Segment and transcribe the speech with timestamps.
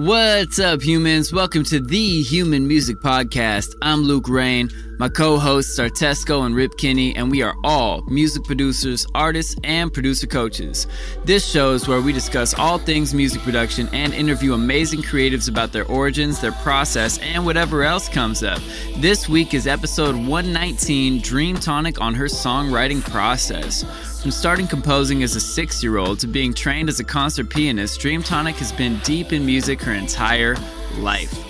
[0.00, 1.30] What's up, humans?
[1.30, 3.74] Welcome to the Human Music Podcast.
[3.82, 4.70] I'm Luke Rain.
[4.98, 9.56] My co hosts are Tesko and Rip Kenny, and we are all music producers, artists,
[9.62, 10.86] and producer coaches.
[11.26, 15.72] This show is where we discuss all things music production and interview amazing creatives about
[15.72, 18.60] their origins, their process, and whatever else comes up.
[18.96, 23.84] This week is episode 119 Dream Tonic on her songwriting process.
[24.20, 28.00] From starting composing as a six year old to being trained as a concert pianist,
[28.00, 30.56] Dream Tonic has been deep in music her entire
[30.98, 31.49] life.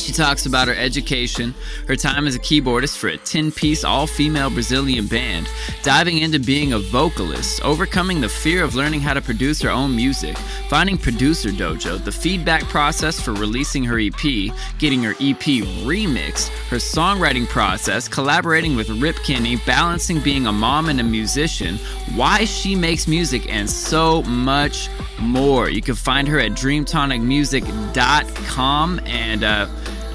[0.00, 1.54] She talks about her education,
[1.86, 5.48] her time as a keyboardist for a 10 piece all female Brazilian band,
[5.82, 9.94] diving into being a vocalist, overcoming the fear of learning how to produce her own
[9.94, 10.36] music,
[10.68, 16.78] finding Producer Dojo, the feedback process for releasing her EP, getting her EP remixed, her
[16.78, 19.16] songwriting process, collaborating with Rip
[19.66, 21.76] balancing being a mom and a musician,
[22.14, 24.88] why she makes music, and so much
[25.18, 25.68] more.
[25.68, 29.66] You can find her at dreamtonicmusic.com and uh,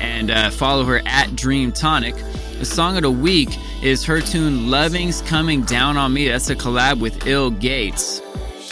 [0.01, 2.15] and uh, follow her at Dream Tonic.
[2.59, 3.49] The song of the week
[3.83, 8.21] is her tune "Loving's Coming Down on Me." That's a collab with Ill Gates.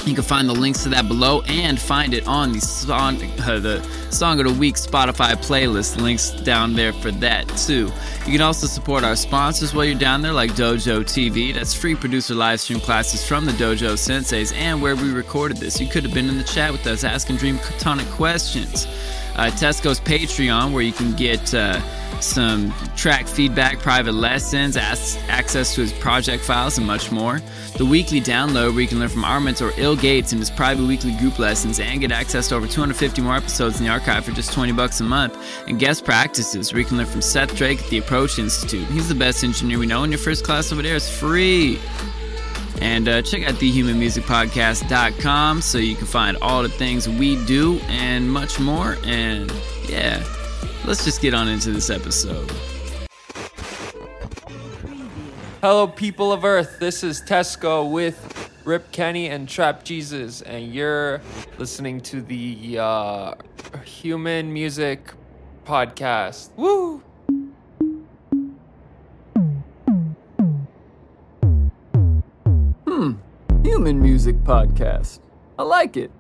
[0.05, 3.59] You can find the links to that below and find it on the song, uh,
[3.59, 5.95] the song of the week Spotify playlist.
[6.01, 7.89] Links down there for that too.
[8.25, 11.53] You can also support our sponsors while you're down there, like Dojo TV.
[11.53, 15.79] That's free producer live stream classes from the Dojo Senseis and where we recorded this.
[15.79, 18.87] You could have been in the chat with us asking Dream Tonic questions.
[19.35, 21.53] Uh, Tesko's Patreon, where you can get.
[21.53, 21.81] Uh,
[22.23, 27.41] some track feedback, private lessons, access to his project files, and much more.
[27.77, 30.85] The weekly download, where you can learn from our mentor Ill Gates in his private
[30.85, 34.31] weekly group lessons and get access to over 250 more episodes in the archive for
[34.31, 35.37] just 20 bucks a month.
[35.67, 38.87] And guest practices, where you can learn from Seth Drake at the Approach Institute.
[38.87, 41.79] He's the best engineer we know, and your first class over there is free.
[42.81, 48.31] And uh, check out thehumanmusicpodcast.com so you can find all the things we do and
[48.31, 48.97] much more.
[49.03, 49.51] And
[49.87, 50.23] yeah
[50.85, 52.51] let's just get on into this episode.
[55.61, 56.77] Hello, people of Earth.
[56.79, 61.21] This is Tesko with Rip Kenny and Trap Jesus, and you're
[61.57, 63.35] listening to the uh,
[63.85, 65.13] Human Music
[65.65, 66.49] Podcast.
[66.57, 67.01] Woo!
[73.73, 75.19] Human Music Podcast.
[75.57, 76.11] I like it.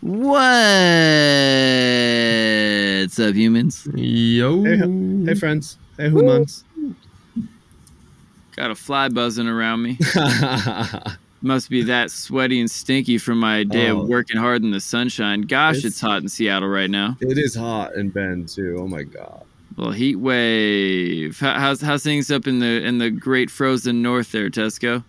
[0.00, 0.38] What's
[3.18, 3.86] up, humans?
[3.94, 4.64] Yo.
[4.64, 4.78] Hey,
[5.26, 5.76] hey friends.
[5.98, 6.64] Hey, humans.
[8.56, 9.98] Got a fly buzzing around me.
[11.42, 14.00] Must be that sweaty and stinky from my day oh.
[14.00, 15.42] of working hard in the sunshine.
[15.42, 17.18] Gosh, it's, it's, hot in Seattle right now.
[17.20, 18.78] It is hot in Bend too.
[18.80, 19.44] Oh my god.
[19.80, 21.40] Well, heat wave.
[21.40, 25.02] how's how's things up in the in the great frozen north there, Tesko?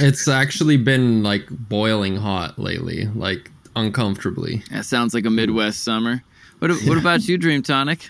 [0.00, 3.04] It's actually been like boiling hot lately.
[3.14, 4.62] Like uncomfortably.
[4.70, 6.22] That sounds like a Midwest summer.
[6.60, 8.08] What What about you, Dream Tonic?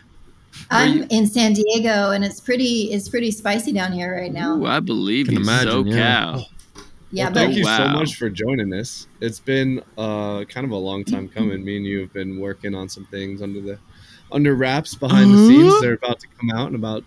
[0.71, 1.07] I'm you?
[1.11, 4.59] in San Diego, and it's pretty it's pretty spicy down here right now.
[4.59, 5.95] Ooh, I believe you, imagine, SoCal.
[5.97, 6.41] Yeah,
[7.11, 7.79] yeah well, thank you wow.
[7.79, 9.09] so much for joining us.
[9.21, 11.65] It's been uh, kind of a long time coming.
[11.65, 13.81] Me and you have been working on some things under the
[14.33, 15.41] under wraps behind uh-huh.
[15.41, 15.81] the scenes.
[15.81, 17.05] They're about to come out in about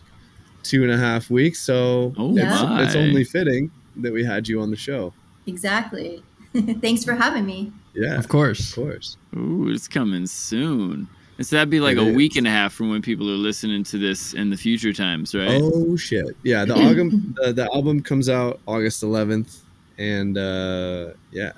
[0.63, 4.61] two and a half weeks, so oh, it's, it's only fitting that we had you
[4.61, 5.13] on the show.
[5.47, 6.23] Exactly.
[6.81, 7.71] Thanks for having me.
[7.93, 9.17] Yeah, of course, of course.
[9.35, 11.07] Ooh, it's coming soon.
[11.41, 12.15] So that'd be like it a is.
[12.15, 15.35] week and a half from when people are listening to this in the future times,
[15.35, 15.61] right?
[15.61, 16.35] Oh shit!
[16.43, 19.59] Yeah, the album the, the album comes out August 11th,
[19.97, 21.51] and uh, yeah,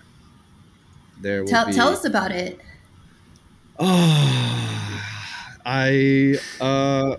[1.22, 1.44] there.
[1.44, 1.73] Will tell be...
[1.73, 2.59] tell us about it.
[3.77, 5.03] Oh,
[5.67, 7.17] I uh,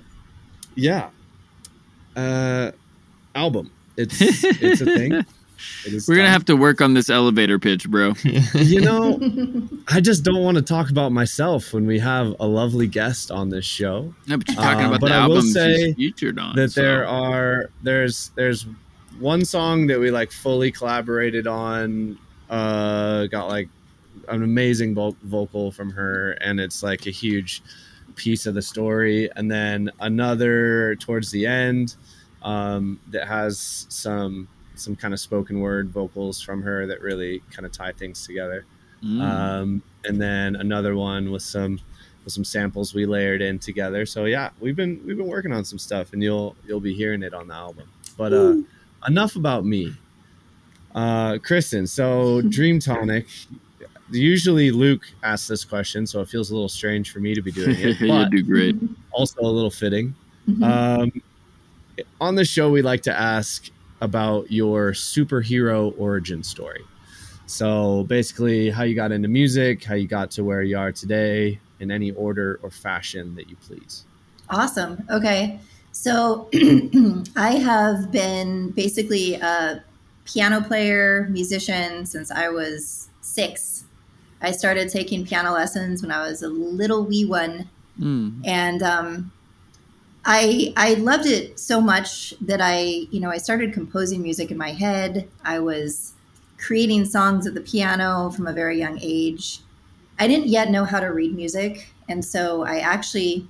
[0.74, 1.10] yeah,
[2.16, 2.72] uh,
[3.34, 3.70] album.
[3.98, 5.26] It's it's a thing.
[6.08, 8.14] We're gonna have to work on this elevator pitch, bro.
[8.54, 9.20] you know,
[9.88, 13.50] I just don't want to talk about myself when we have a lovely guest on
[13.50, 14.14] this show.
[14.26, 16.56] No, but you're talking uh, about the album she's featured on.
[16.56, 16.80] That so.
[16.80, 18.66] there are there's there's
[19.18, 22.18] one song that we like fully collaborated on.
[22.48, 23.68] Uh, got like
[24.28, 27.62] an amazing vo- vocal from her, and it's like a huge
[28.18, 29.30] piece of the story.
[29.36, 31.94] And then another towards the end
[32.42, 37.66] um, that has some some kind of spoken word vocals from her that really kind
[37.66, 38.64] of tie things together.
[39.02, 39.20] Mm.
[39.20, 41.80] Um, and then another one with some
[42.24, 44.06] with some samples we layered in together.
[44.06, 47.22] So yeah, we've been we've been working on some stuff, and you'll you'll be hearing
[47.22, 47.88] it on the album.
[48.16, 48.56] But uh,
[49.06, 49.94] enough about me.
[50.94, 53.26] Uh, Kristen, so Dream Tonic.
[54.10, 57.52] Usually Luke asks this question, so it feels a little strange for me to be
[57.52, 58.00] doing it.
[58.00, 58.76] you do great.
[59.12, 60.14] Also a little fitting.
[60.48, 60.62] Mm-hmm.
[60.62, 61.12] Um,
[62.20, 63.70] on the show, we like to ask
[64.00, 66.82] about your superhero origin story.
[67.46, 71.58] So basically, how you got into music, how you got to where you are today,
[71.80, 74.04] in any order or fashion that you please.
[74.50, 75.04] Awesome.
[75.10, 75.58] Okay.
[75.92, 76.48] So
[77.36, 79.82] I have been basically a
[80.24, 83.77] piano player, musician since I was six.
[84.40, 87.68] I started taking piano lessons when I was a little wee one.
[88.00, 88.46] Mm.
[88.46, 89.32] And um,
[90.24, 94.58] I I loved it so much that I, you know, I started composing music in
[94.58, 95.28] my head.
[95.44, 96.12] I was
[96.58, 99.60] creating songs at the piano from a very young age.
[100.18, 103.48] I didn't yet know how to read music, and so I actually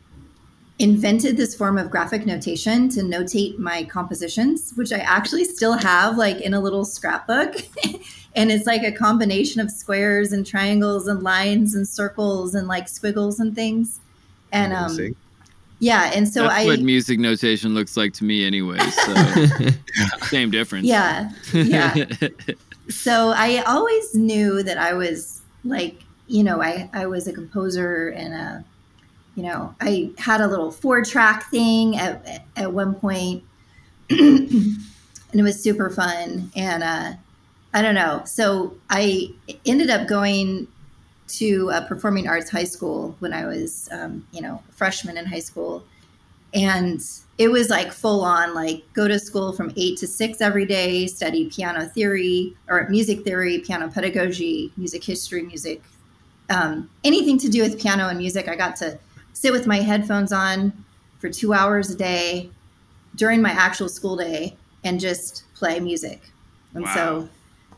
[0.78, 6.16] invented this form of graphic notation to notate my compositions, which I actually still have
[6.16, 7.56] like in a little scrapbook.
[8.38, 12.88] and it's like a combination of squares and triangles and lines and circles and like
[12.88, 14.00] squiggles and things.
[14.52, 14.96] And um
[15.80, 18.78] yeah, and so That's I what music notation looks like to me, anyway.
[18.78, 19.14] So
[20.26, 20.86] same difference.
[20.86, 21.94] yeah, yeah.
[22.88, 28.08] so I always knew that I was like, you know, I, I was a composer
[28.08, 28.64] and a,
[29.36, 33.44] you know, I had a little four track thing at, at one point
[34.10, 34.80] and
[35.32, 36.50] it was super fun.
[36.56, 37.12] And, uh,
[37.74, 38.22] I don't know.
[38.24, 39.32] So I
[39.66, 40.68] ended up going
[41.28, 45.26] to a performing arts high school when I was, um, you know, a freshman in
[45.26, 45.84] high school.
[46.54, 47.02] And
[47.36, 51.06] it was like full on, like go to school from eight to six every day,
[51.06, 55.82] study piano theory or music theory, piano pedagogy, music history, music,
[56.48, 58.48] um, anything to do with piano and music.
[58.48, 58.98] I got to
[59.34, 60.72] sit with my headphones on
[61.18, 62.50] for two hours a day
[63.14, 66.22] during my actual school day and just play music.
[66.74, 67.28] And so,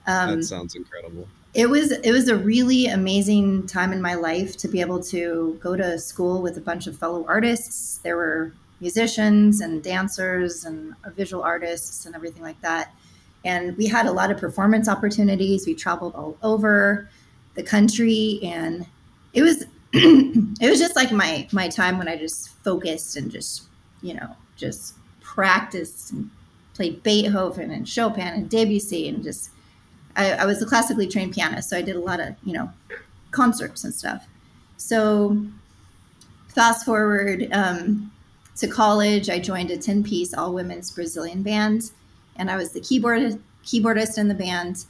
[0.06, 1.28] um, that sounds incredible.
[1.54, 5.58] it was it was a really amazing time in my life to be able to
[5.60, 7.98] go to school with a bunch of fellow artists.
[7.98, 12.94] There were musicians and dancers and visual artists and everything like that.
[13.44, 15.66] And we had a lot of performance opportunities.
[15.66, 17.08] We traveled all over
[17.54, 18.86] the country and
[19.32, 23.64] it was it was just like my my time when I just focused and just,
[24.02, 26.30] you know, just practiced and
[26.74, 29.50] played Beethoven and Chopin and Debussy and just
[30.20, 32.70] I, I was a classically trained pianist, so I did a lot of you know
[33.30, 34.26] concerts and stuff.
[34.76, 35.42] So
[36.48, 38.12] fast forward um,
[38.58, 41.90] to college, I joined a ten piece all women's Brazilian band,
[42.36, 44.84] and I was the keyboard keyboardist in the band.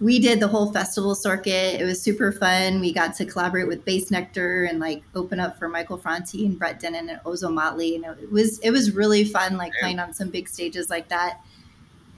[0.00, 1.78] We did the whole festival circuit.
[1.78, 2.80] It was super fun.
[2.80, 6.80] We got to collaborate with Bassnectar and like open up for Michael Franti and Brett
[6.80, 7.96] Dennen and Ozomatli.
[7.96, 11.40] And it was it was really fun, like playing on some big stages like that.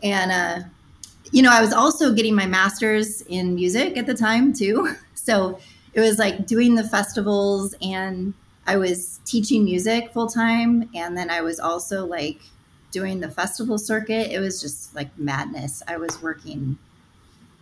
[0.03, 0.69] And uh,
[1.31, 4.95] you know, I was also getting my master's in music at the time too.
[5.15, 5.61] So
[5.95, 8.35] it was like doing the festivals and
[8.67, 10.91] I was teaching music full time.
[10.97, 12.41] And then I was also like
[12.91, 14.33] doing the festival circuit.
[14.33, 15.81] It was just like madness.
[15.87, 16.77] I was working,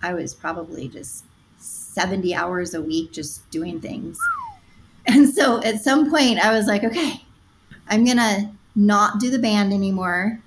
[0.03, 1.25] I was probably just
[1.59, 4.19] 70 hours a week just doing things.
[5.06, 7.23] And so at some point I was like, okay,
[7.89, 10.39] I'm going to not do the band anymore.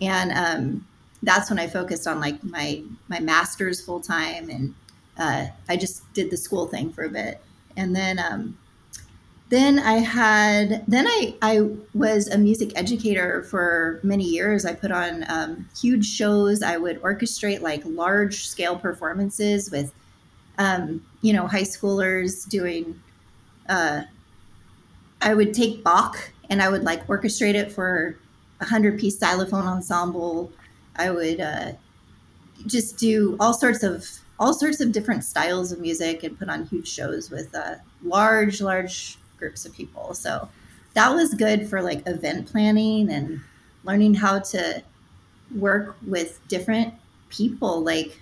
[0.00, 0.86] And, um,
[1.22, 4.74] that's when I focused on like my my master's full time, and
[5.18, 7.40] uh, I just did the school thing for a bit,
[7.76, 8.58] and then um,
[9.52, 14.64] then I had then I I was a music educator for many years.
[14.64, 16.62] I put on um, huge shows.
[16.62, 19.92] I would orchestrate like large scale performances with
[20.58, 23.00] um, you know high schoolers doing.
[23.68, 24.02] Uh,
[25.20, 28.18] I would take Bach and I would like orchestrate it for
[28.60, 30.50] a hundred piece xylophone ensemble.
[30.96, 31.72] I would uh,
[32.66, 34.06] just do all sorts of
[34.38, 38.60] all sorts of different styles of music and put on huge shows with uh, large,
[38.60, 40.14] large groups of people.
[40.14, 40.48] So
[40.94, 43.40] that was good for like event planning and
[43.84, 44.82] learning how to
[45.54, 46.92] work with different
[47.28, 48.20] people, like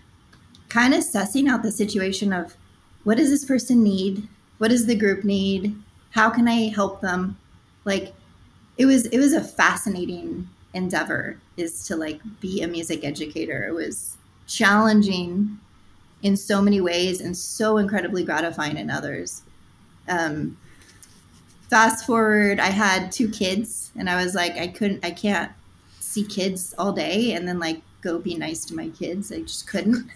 [0.69, 2.57] kind of sussing out the situation of
[3.05, 4.29] what does this person need?
[4.59, 5.75] What does the group need?
[6.11, 7.39] How can I help them?
[7.85, 8.13] Like
[8.77, 13.65] it was it was a fascinating endeavor is to like be a music educator.
[13.69, 15.59] It was challenging
[16.23, 19.43] in so many ways and so incredibly gratifying in others.
[20.09, 20.57] Um,
[21.69, 25.53] fast forward, I had two kids, and I was like, I couldn't, I can't
[26.01, 29.31] see kids all day and then like go be nice to my kids.
[29.31, 30.11] I just couldn't.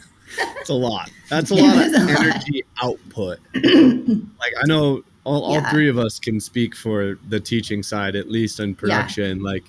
[0.60, 1.10] It's a lot.
[1.28, 2.10] That's a lot of a lot.
[2.26, 3.38] energy output.
[3.54, 5.70] like I know all, all Yeah.
[5.70, 9.42] three of us can speak for the teaching side, at least in production.
[9.42, 9.64] Like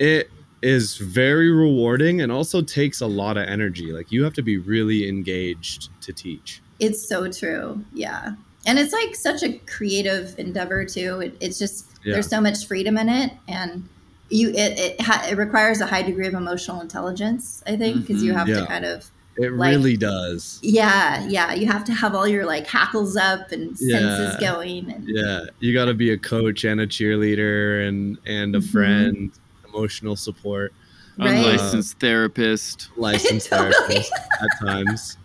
[0.00, 0.30] it
[0.62, 3.92] is very rewarding and also takes a lot of energy.
[3.92, 6.60] Like you have to be really engaged to teach.
[6.80, 7.84] It's so true.
[7.92, 8.32] Yeah.
[8.66, 11.20] And it's like such a creative endeavor too.
[11.20, 12.14] It, it's just Yeah.
[12.14, 13.88] there's so much freedom in it, and
[14.30, 17.62] you it it, ha- it requires a high degree of emotional intelligence.
[17.66, 18.36] I think because you Mhm.
[18.36, 18.60] have Yeah.
[18.60, 19.10] to kind of
[19.40, 20.58] It Like- really does.
[20.64, 21.54] Yeah, yeah.
[21.54, 24.36] You have to have all your like hackles up and senses Yeah.
[24.40, 24.90] going.
[24.92, 28.68] And, Yeah, you got to be a coach and a cheerleader and and a Mhm.
[28.72, 29.30] friend,
[29.72, 30.72] emotional support,
[31.18, 31.34] Right.
[31.34, 32.90] Unlicensed therapist.
[32.96, 33.72] licensed Totally.
[33.72, 35.16] therapist at times,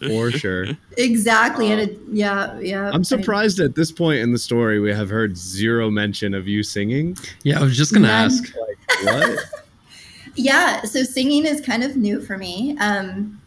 [0.00, 0.68] for sure.
[0.96, 1.70] Exactly.
[1.70, 2.90] and it, yeah, yeah.
[2.94, 6.62] I'm surprised at this point in the story we have heard zero mention of you
[6.62, 7.16] singing.
[7.42, 8.24] Yeah, I was just gonna None.
[8.30, 8.54] ask.
[8.56, 9.38] Like what?
[10.36, 13.40] yeah so singing is kind of new for me um,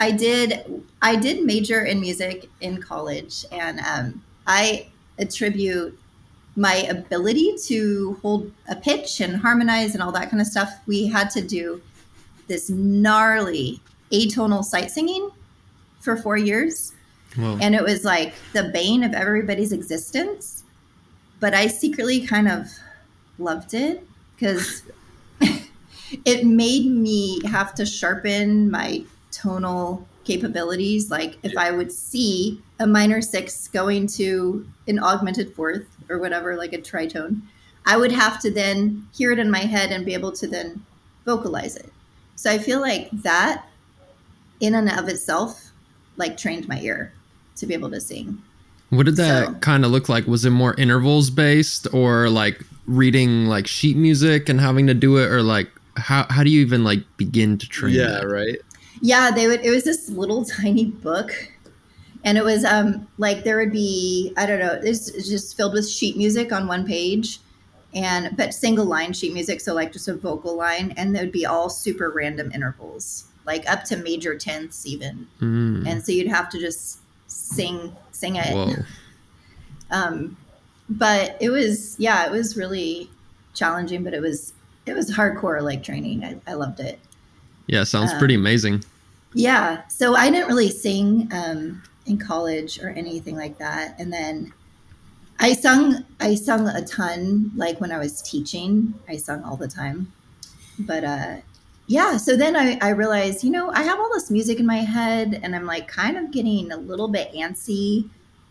[0.00, 4.86] i did i did major in music in college and um, i
[5.18, 5.98] attribute
[6.56, 11.06] my ability to hold a pitch and harmonize and all that kind of stuff we
[11.06, 11.82] had to do
[12.46, 13.80] this gnarly
[14.12, 15.30] atonal sight singing
[16.00, 16.92] for four years.
[17.36, 17.58] Whoa.
[17.60, 20.62] and it was like the bane of everybody's existence.
[21.40, 22.68] But i secretly kind of
[23.38, 24.06] loved it
[24.36, 24.84] because
[26.24, 31.10] it made me have to sharpen my tonal capabilities.
[31.10, 36.56] Like if i would see a minor six going to an augmented fourth or whatever
[36.56, 37.40] like a tritone
[37.86, 40.84] i would have to then hear it in my head and be able to then
[41.24, 41.92] vocalize it
[42.36, 43.66] so i feel like that
[44.60, 45.70] in and of itself
[46.16, 47.12] like trained my ear
[47.56, 48.38] to be able to sing
[48.90, 50.26] What did that So- kind of look like?
[50.26, 55.16] Was it more intervals based or like reading like sheet music and having to do
[55.16, 58.28] it or like how how do you even like begin to train yeah, that?
[58.28, 58.58] right.
[59.00, 59.60] Yeah, they would.
[59.64, 61.32] It was this little tiny book,
[62.24, 64.78] and it was um like there would be I don't know.
[64.82, 67.38] It's just filled with sheet music on one page,
[67.94, 71.32] and but single line sheet music, so like just a vocal line, and there would
[71.32, 75.86] be all super random intervals, like up to major tenths even, Mm.
[75.86, 78.52] and so you'd have to just sing sing it.
[78.52, 78.74] Whoa.
[79.90, 80.36] Um,
[80.88, 83.10] but it was yeah, it was really
[83.54, 84.52] challenging, but it was
[84.86, 86.24] it was hardcore like training.
[86.24, 86.98] I, I loved it.
[87.66, 88.82] Yeah, sounds Um, pretty amazing.
[89.34, 89.86] Yeah.
[89.88, 93.98] So I didn't really sing um, in college or anything like that.
[93.98, 94.52] And then
[95.38, 96.04] I sung.
[96.20, 97.52] I sung a ton.
[97.56, 100.12] Like when I was teaching, I sung all the time.
[100.78, 101.36] But uh,
[101.86, 102.16] yeah.
[102.16, 105.40] So then I, I realized, you know, I have all this music in my head,
[105.42, 108.08] and I'm like kind of getting a little bit antsy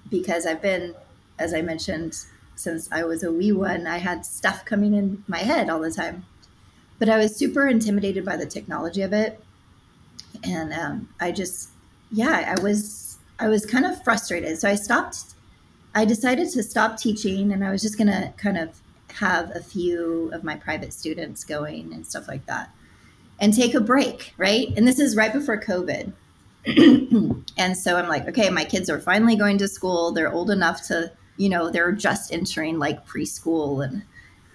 [0.10, 0.96] because I've been,
[1.40, 2.18] as I mentioned,
[2.56, 5.92] since I was a wee one, I had stuff coming in my head all the
[5.92, 6.26] time.
[7.00, 9.42] But I was super intimidated by the technology of it
[10.44, 11.70] and um, I just,
[12.12, 12.84] yeah, I was,
[13.40, 14.58] I was kind of frustrated.
[14.58, 15.36] So I stopped.
[15.96, 18.80] I decided to stop teaching, and I was just gonna kind of
[19.16, 22.72] have a few of my private students going and stuff like that,
[23.40, 24.68] and take a break, right?
[24.76, 26.14] And this is right before COVID.
[27.58, 30.12] and so I'm like, okay, my kids are finally going to school.
[30.12, 34.04] They're old enough to, you know, they're just entering like preschool, and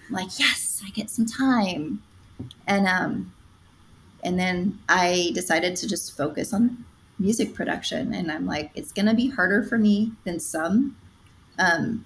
[0.09, 2.03] I'm like, yes, I get some time.
[2.67, 3.33] And um,
[4.25, 6.85] and then I decided to just focus on
[7.19, 8.15] music production.
[8.15, 10.97] And I'm like, it's going to be harder for me than some.
[11.59, 12.05] Um,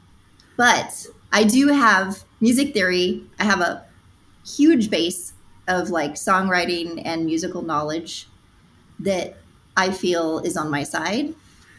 [0.57, 3.25] but I do have music theory.
[3.38, 3.85] I have a
[4.47, 5.33] huge base
[5.69, 8.28] of like songwriting and musical knowledge
[9.00, 9.37] that
[9.76, 11.35] I feel is on my side.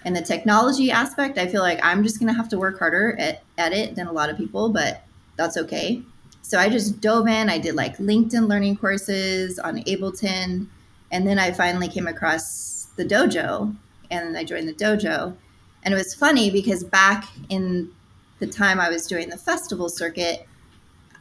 [0.05, 3.15] And the technology aspect, I feel like I'm just going to have to work harder
[3.19, 5.03] at, at it than a lot of people, but
[5.37, 6.01] that's okay.
[6.41, 7.49] So I just dove in.
[7.49, 10.67] I did like LinkedIn learning courses on Ableton.
[11.11, 13.75] And then I finally came across the dojo
[14.12, 15.35] and I joined the dojo.
[15.83, 17.91] And it was funny because back in
[18.39, 20.47] the time I was doing the festival circuit,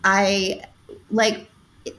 [0.05, 0.63] I
[1.11, 1.49] like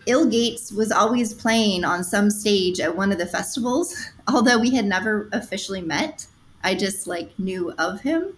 [0.06, 3.96] Ill Gates was always playing on some stage at one of the festivals,
[4.28, 6.28] although we had never officially met.
[6.64, 8.38] I just like knew of him.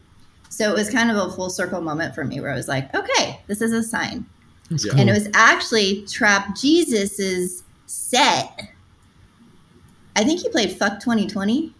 [0.49, 2.93] So it was kind of a full circle moment for me where I was like,
[2.95, 4.25] okay, this is a sign.
[4.69, 4.97] Cool.
[4.97, 8.69] And it was actually Trap Jesus's set.
[10.15, 11.73] I think he played Fuck 2020.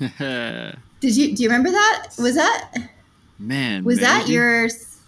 [0.08, 2.08] Did you do you remember that?
[2.18, 2.72] Was that
[3.38, 4.32] Man, was that maybe.
[4.34, 4.98] yours?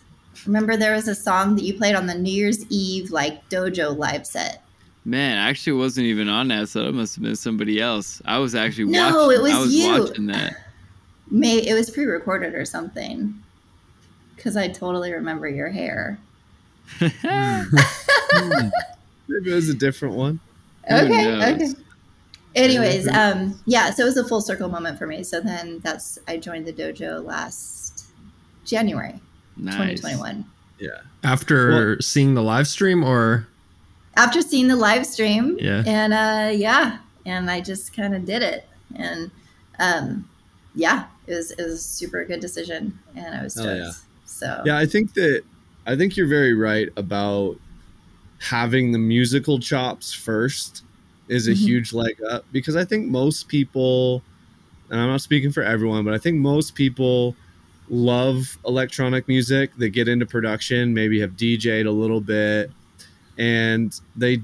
[0.46, 3.96] Remember there was a song that you played on the New Year's Eve like dojo
[3.96, 4.62] live set.
[5.04, 8.22] Man, I actually wasn't even on that, so it must have been somebody else.
[8.24, 9.38] I was actually No, watching.
[9.38, 10.02] it was I was you.
[10.04, 10.56] watching that.
[11.30, 13.34] May it was pre-recorded or something.
[14.38, 16.18] Cuz I totally remember your hair.
[16.98, 17.62] Hmm.
[18.34, 18.68] Hmm.
[19.28, 20.40] Maybe it was a different one.
[20.90, 21.68] Okay, okay.
[22.54, 25.22] Anyways, um, yeah, so it was a full circle moment for me.
[25.22, 28.04] So then that's I joined the dojo last
[28.64, 29.20] January
[29.56, 29.74] nice.
[30.00, 30.44] 2021.
[30.78, 30.88] Yeah.
[31.24, 33.46] After seeing the live stream or
[34.16, 35.82] After seeing the live stream, Yeah.
[35.86, 38.66] and uh, yeah, and I just kind of did it,
[38.96, 39.30] and
[39.78, 40.28] um,
[40.74, 43.78] yeah, it was it was a super good decision, and I was Hell stoked.
[43.78, 43.92] yeah.
[44.26, 45.42] So Yeah, I think that
[45.86, 47.56] I think you're very right about
[48.40, 50.82] having the musical chops first
[51.28, 51.56] is a Mhm.
[51.56, 54.22] huge leg up because I think most people,
[54.90, 57.36] and I'm not speaking for everyone, but I think most people
[57.88, 59.70] love electronic music.
[59.76, 62.70] They get into production, maybe have DJ'd a little bit,
[63.38, 64.42] and they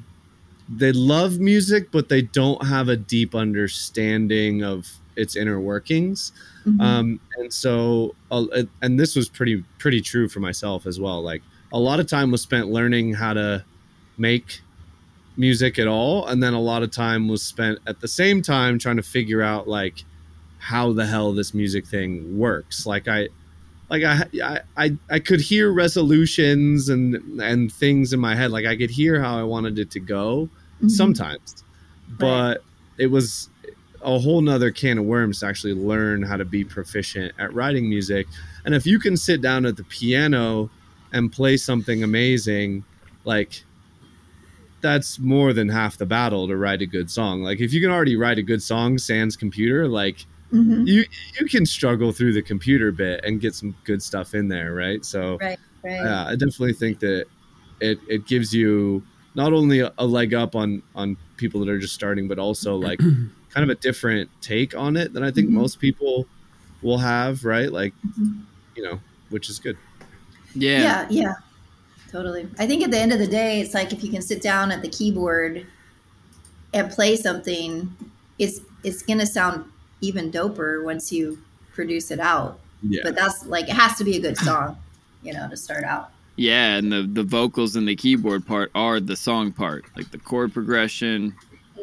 [0.77, 6.31] they love music, but they don't have a deep understanding of its inner workings.
[6.67, 6.81] Mhm.
[6.81, 8.45] Um, and so, uh,
[8.83, 11.23] and this was pretty pretty true for myself as well.
[11.23, 11.43] Like
[11.73, 13.65] a lot of time was spent learning how to
[14.19, 14.61] make
[15.39, 18.79] music at all, and then a lot of time was spent at the same time
[18.79, 20.05] trying to figure out like
[20.59, 22.85] how the hell this music thing works.
[22.85, 23.29] Like I,
[23.89, 28.51] like I, I, I, could hear resolutions and and things in my head.
[28.51, 30.51] Like I could hear how I wanted it to go
[30.83, 30.91] Mhm.
[30.91, 31.65] sometimes,
[32.19, 32.63] but
[32.99, 33.49] it was
[34.03, 37.89] a whole nother can of worms to actually learn how to be proficient at writing
[37.89, 38.27] music.
[38.65, 40.71] And if you can sit down at the piano
[41.13, 42.85] and play something amazing,
[43.25, 43.65] like
[44.81, 47.43] that's more than half the battle to write a good song.
[47.43, 50.87] Like if you can already write a good song sans computer, like Mhm.
[50.87, 51.05] you
[51.41, 55.05] you can struggle through the computer bit and get some good stuff in there, right?
[55.05, 55.59] So Right.
[55.85, 56.01] Right.
[56.05, 57.27] yeah, I definitely think that
[57.81, 59.05] it it gives you
[59.35, 62.77] not only a, a leg up on on people that are just starting, but also
[62.77, 62.99] like
[63.55, 65.55] kind of a different take on it than I think Mhm.
[65.55, 66.27] most people
[66.83, 67.71] will have, right?
[67.73, 68.43] Like Mhm.
[68.77, 69.77] you know, which is good.
[70.55, 70.83] Yeah.
[70.83, 71.33] yeah yeah
[72.11, 74.41] totally i think at the end of the day it's like if you can sit
[74.43, 75.67] down at the keyboard
[76.75, 77.95] and play something
[78.39, 79.65] it's it's gonna sound
[80.01, 81.39] even doper once you
[81.73, 83.01] produce it out Yeah.
[83.05, 84.77] but that's like it has to be a good song
[85.23, 89.01] you know to start out Yeah, and the the vocals and the keyboard part are
[89.01, 91.35] the song part, like the chord progression,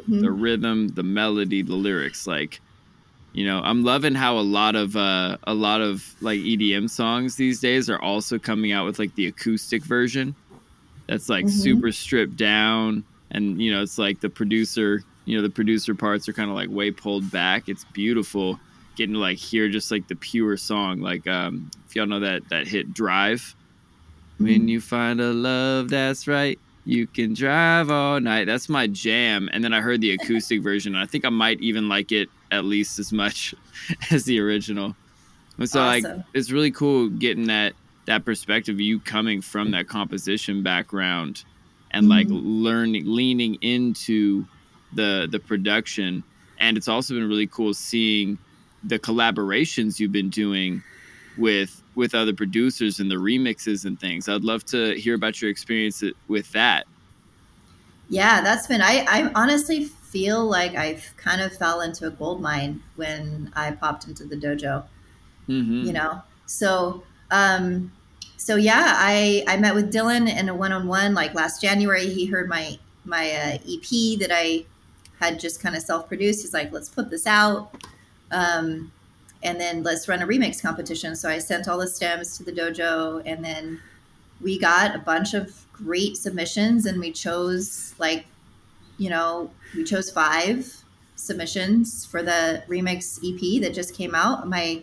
[0.07, 0.21] Mhm.
[0.21, 2.25] the rhythm, the melody, the lyrics.
[2.25, 2.61] Like,
[3.35, 7.35] you know, I'm loving how a lot of uh, a lot of like EDM songs
[7.35, 10.33] these days are also coming out with like the acoustic version.
[11.09, 11.49] That's like Mhm.
[11.49, 16.29] super stripped down, and you know, it's like the producer, you know, the producer parts
[16.29, 17.67] are kind of like way pulled back.
[17.67, 18.57] It's beautiful
[18.95, 21.01] getting to like hear just like the pure song.
[21.01, 23.53] Like, um, if y'all know that that hit Drive.
[24.37, 28.45] When you find a love that's right, you can drive all night.
[28.45, 29.49] That's my jam.
[29.53, 30.93] And then I heard the acoustic version.
[30.93, 33.53] And I think I might even like it at least as much
[34.11, 34.95] as the original.
[35.57, 37.73] And so like it's really cool getting that
[38.05, 41.43] that perspective you coming from that composition background
[41.91, 42.41] and like Mhm.
[42.63, 44.45] learning leaning into
[44.93, 46.23] the the production.
[46.59, 48.37] And it's also been really cool seeing
[48.83, 50.83] the collaborations you've been doing
[51.37, 54.27] with with other producers and the remixes and things.
[54.27, 56.85] I'd love to hear about your experience with that.
[58.09, 62.39] yeah that's been i i honestly feel like i've kind of fell into a gold
[62.41, 64.83] mine when i popped into the dojo
[65.47, 65.83] Mm-hmm.
[65.85, 66.21] you know?
[66.47, 67.91] So um
[68.37, 72.07] so yeah i i met with dylan in a one-on-one like last january.
[72.07, 73.89] He heard my my uh, ep
[74.21, 74.65] that i
[75.19, 76.41] had just kind of self-produced.
[76.41, 77.75] He's like let's put this out.
[78.31, 78.91] Um
[79.43, 81.15] and then let's run a remix competition.
[81.15, 83.79] So i sent all the stems to the dojo and then
[84.41, 88.25] we got a bunch of great submissions and we chose like
[88.97, 90.83] you know we chose five
[91.15, 94.81] submissions for the remix ep that just came out my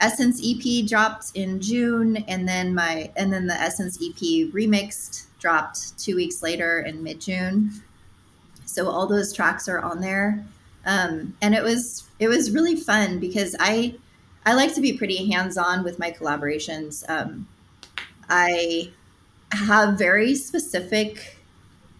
[0.00, 5.98] Essence EP dropped in June, and then my and then the Essence EP remixed dropped
[5.98, 7.70] two weeks later in mid June.
[8.66, 10.44] So all those tracks are on there,
[10.84, 13.94] um, and it was it was really fun because I
[14.44, 17.08] I like to be pretty hands on with my collaborations.
[17.08, 17.48] Um,
[18.28, 18.90] I
[19.52, 21.35] have very specific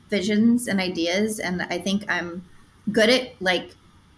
[0.09, 2.45] visions and ideas, and I think I'm
[2.93, 3.75] good at like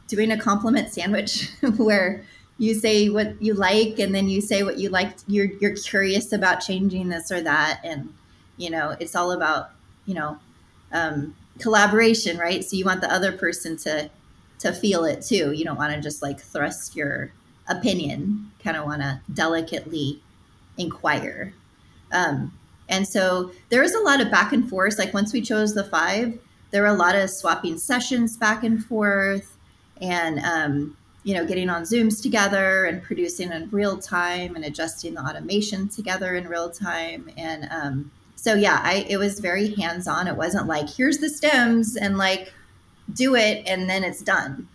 [0.07, 2.25] doing a compliment sandwich where
[2.59, 6.33] you say what you like and then you say what you like you're you're curious
[6.33, 8.13] about changing this or that and
[8.57, 9.71] you know it's all about
[10.07, 10.39] you know
[10.93, 12.65] um, collaboration right?
[12.65, 14.11] So you want the other person to
[14.61, 15.53] to feel it too.
[15.53, 17.33] You don't want to just like thrust your
[17.69, 18.51] opinion.
[18.63, 20.21] Kind of want to delicately
[20.77, 21.53] inquire.
[22.13, 22.53] Um,
[22.89, 24.99] and so there was a lot of back and forth.
[24.99, 26.39] Like once we chose the five
[26.71, 29.57] there were a lot of swapping sessions back and forth
[30.01, 35.15] and um, you know getting on zooms together and producing in real time and adjusting
[35.15, 37.31] the automation together in real time.
[37.37, 40.29] And um, so yeah i it was very hands-on.
[40.29, 42.53] It wasn't like here's the stems and like
[43.13, 44.69] do it and then it's done.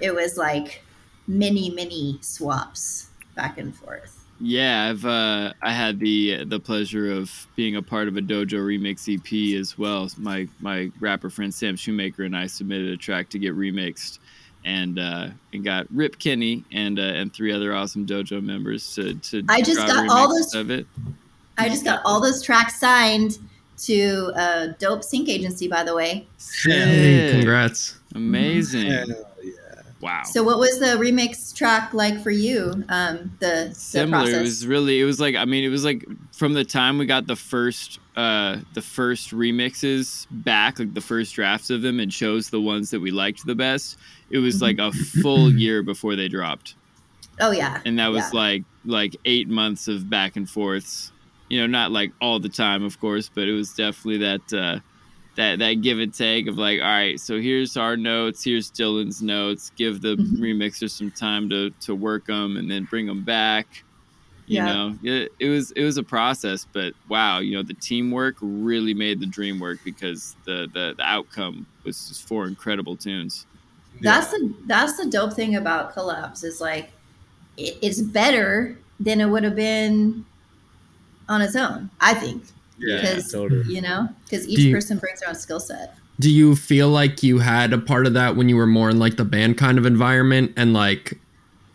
[0.00, 0.82] It was like
[1.26, 7.46] many many swaps back and forth Yeah, I've uh, I had the the pleasure of
[7.56, 10.08] being a part of a Dojo remix EP as well.
[10.18, 14.18] My my rapper friend Sam Shoemaker and I submitted a track to get remixed,
[14.64, 19.14] and uh, and got Rip Kenny and uh, and three other awesome Dojo members to
[19.14, 19.42] to.
[19.48, 20.86] I just got all those- of it.
[21.56, 23.38] i just got all those tracks signed
[23.78, 26.26] to a dope sync agency, by the way.
[26.64, 27.32] Hey, Sick.
[27.32, 27.98] congrats.
[28.14, 28.86] Amazing.
[28.88, 29.04] Yeah.
[30.06, 30.22] Wow.
[30.22, 32.84] So, what was the remix track like for you?
[32.88, 34.22] Um, the, the similar.
[34.22, 34.36] process.
[34.36, 35.00] It was really.
[35.00, 35.34] It was like.
[35.34, 39.32] I mean, it was like from the time we got the first, uh, the first
[39.32, 43.44] remixes back, like the first drafts of them, and chose the ones that we liked
[43.46, 43.98] the best.
[44.30, 46.76] It was like a full year before they dropped,
[47.40, 48.40] oh yeah, and that was Yeah.
[48.40, 51.10] like like eight months of back and forths.
[51.48, 54.52] You know, not like all the time, of course, but it was definitely that.
[54.52, 54.78] Uh,
[55.36, 59.22] that, that give and take of like, all right, so here's our notes, here's Dylan's
[59.22, 59.70] notes.
[59.76, 60.38] Give the Mhm.
[60.38, 63.68] remixer some time to to work them, and then bring them back
[64.48, 64.64] you Yeah.
[64.64, 68.94] know it, it was it was a process but wow you know the teamwork really
[68.94, 73.46] made the dream work because the the, the outcome was just four incredible tunes
[74.02, 76.92] that's the that's the dope thing about collabs is like
[77.56, 80.24] it, it's better than it would have been
[81.28, 81.90] on its own.
[82.00, 82.44] I think
[82.78, 83.64] Yeah, because totally.
[83.74, 85.96] you know because each you- person brings their own skill set.
[86.18, 88.98] Do you feel like you had a part of that when you were more in
[88.98, 91.18] like the band kind of environment and like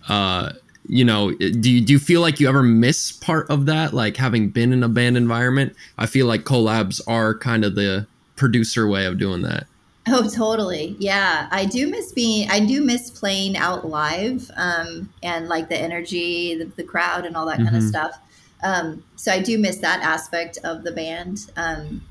[0.10, 0.52] uh
[0.88, 4.18] you know do you do you feel like you ever miss part of that like
[4.18, 5.76] having been in a band environment?
[5.98, 9.68] I feel like collabs are kind of the producer way of doing that.
[10.08, 10.96] Oh, totally.
[10.98, 12.50] Yeah, I do miss being.
[12.50, 17.38] I do miss playing out live, um, and like the energy, the, the crowd, and
[17.38, 17.90] all that kind of Mhm.
[17.90, 18.18] stuff.
[18.64, 21.52] Um, so I do miss that aspect of the band.
[21.56, 22.04] Um,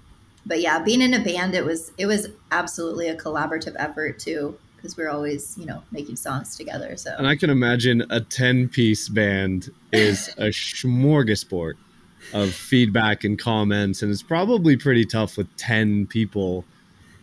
[0.46, 4.58] but yeah, being in a band, it was it was absolutely a collaborative effort too,
[4.76, 6.96] because we're always you know making songs together.
[6.96, 11.74] So And I can imagine a 10 piece band is a smorgasbord
[12.32, 14.02] of feedback and comments.
[14.02, 16.64] And it's probably pretty tough with 10 people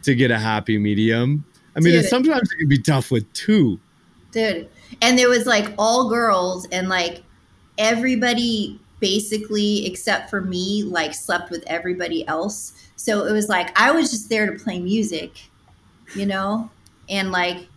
[0.03, 1.45] to get a happy medium.
[1.75, 2.05] I mean, Dude.
[2.05, 3.79] sometimes it can be tough with two.
[4.31, 4.69] dude
[5.01, 7.23] and there was like all girls and like
[7.77, 13.91] everybody basically except for me like slept with everybody else so it was like i
[13.91, 15.39] was just there to play music
[16.15, 16.69] you know
[17.09, 17.67] and like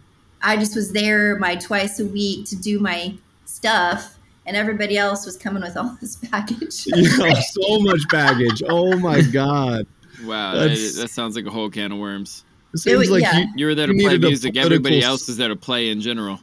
[0.43, 3.13] i just was there my twice a week to do my
[3.45, 8.63] stuff and everybody else was coming with all this package You know, so much baggage.
[8.69, 9.87] Oh my God.
[10.25, 13.39] wow that, that sounds like a whole can of worms It seems was- like yeah.
[13.41, 16.01] you, you were there to You play music everybody else is there to play in
[16.01, 16.41] general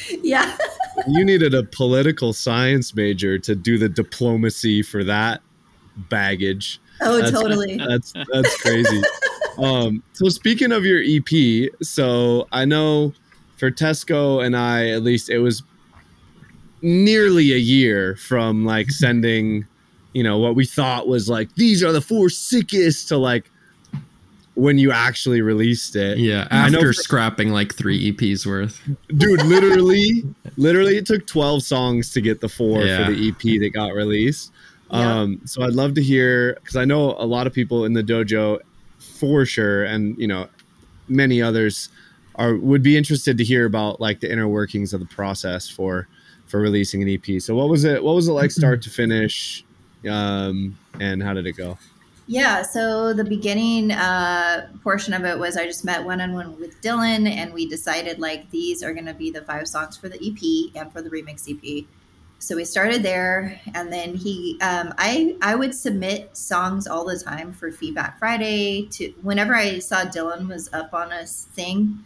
[0.22, 0.56] yeah
[1.08, 5.40] you needed a political science major to do the diplomacy for that
[6.08, 6.80] baggage.
[7.00, 9.02] oh That's- totally That's that's crazy.
[9.58, 13.12] um, so speaking of your EP, so I know
[13.58, 15.62] for Tesko and I, at least, it was
[16.80, 19.66] nearly a year from like sending,
[20.14, 23.50] you know, what we thought was like these are the four sickest to like
[24.54, 26.18] when you actually released it.
[26.18, 28.80] Yeah, I know after for- scrapping like 3 EPs worth.
[29.16, 30.24] dude literally
[30.58, 33.06] literally it took 12 songs to get the four Yeah.
[33.06, 34.52] for the ep that got released
[34.90, 35.20] Yeah.
[35.20, 38.02] um so i'd love to hear because i know a lot of people in the
[38.02, 38.58] dojo
[38.98, 40.48] for sure and you know
[41.08, 41.88] many others
[42.34, 46.06] are would be interested to hear about like the inner workings of the process for
[46.46, 49.64] for releasing an ep so what was it what was it like start to finish
[50.10, 51.78] um and how did it go
[52.32, 56.58] Yeah, so the beginning uh, portion of it was I just met one on one
[56.58, 60.08] with Dylan, and we decided like these are going to be the five songs for
[60.08, 61.84] the EP and for the remix EP.
[62.38, 67.18] So we started there, and then he, um, I, I would submit songs all the
[67.18, 68.86] time for Feedback Friday.
[68.92, 72.02] To whenever I saw Dylan was up on a thing,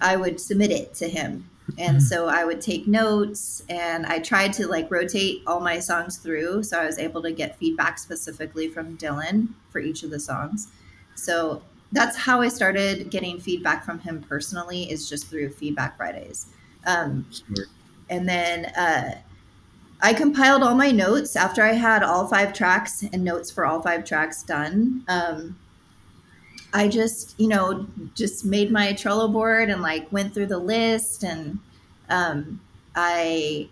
[0.00, 1.48] I would submit it to him,
[1.78, 6.18] and so I would take notes, and I tried to like rotate all my songs
[6.18, 10.20] through, so I was able to get feedback specifically from Dylan for each of the
[10.20, 10.68] songs.
[11.14, 16.46] So that's how I started getting feedback from him personally, is just through Feedback Fridays.
[16.86, 17.26] Um,
[18.08, 19.14] and then uh,
[20.00, 23.80] I compiled all my notes after I had all five tracks and notes for all
[23.80, 25.04] five tracks done.
[25.06, 25.58] Um,
[26.74, 31.22] I just, you know, just made my Trello board and like went through the list
[31.22, 31.58] and
[32.08, 32.60] um,
[32.94, 33.68] I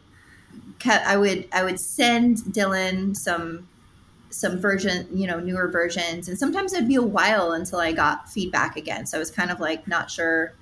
[0.78, 3.68] kept, I would, I would send Dylan some,
[4.30, 6.28] some version, you know, newer versions.
[6.28, 9.06] And sometimes it'd be a while until I got feedback again.
[9.06, 10.54] So I was kind of like not sure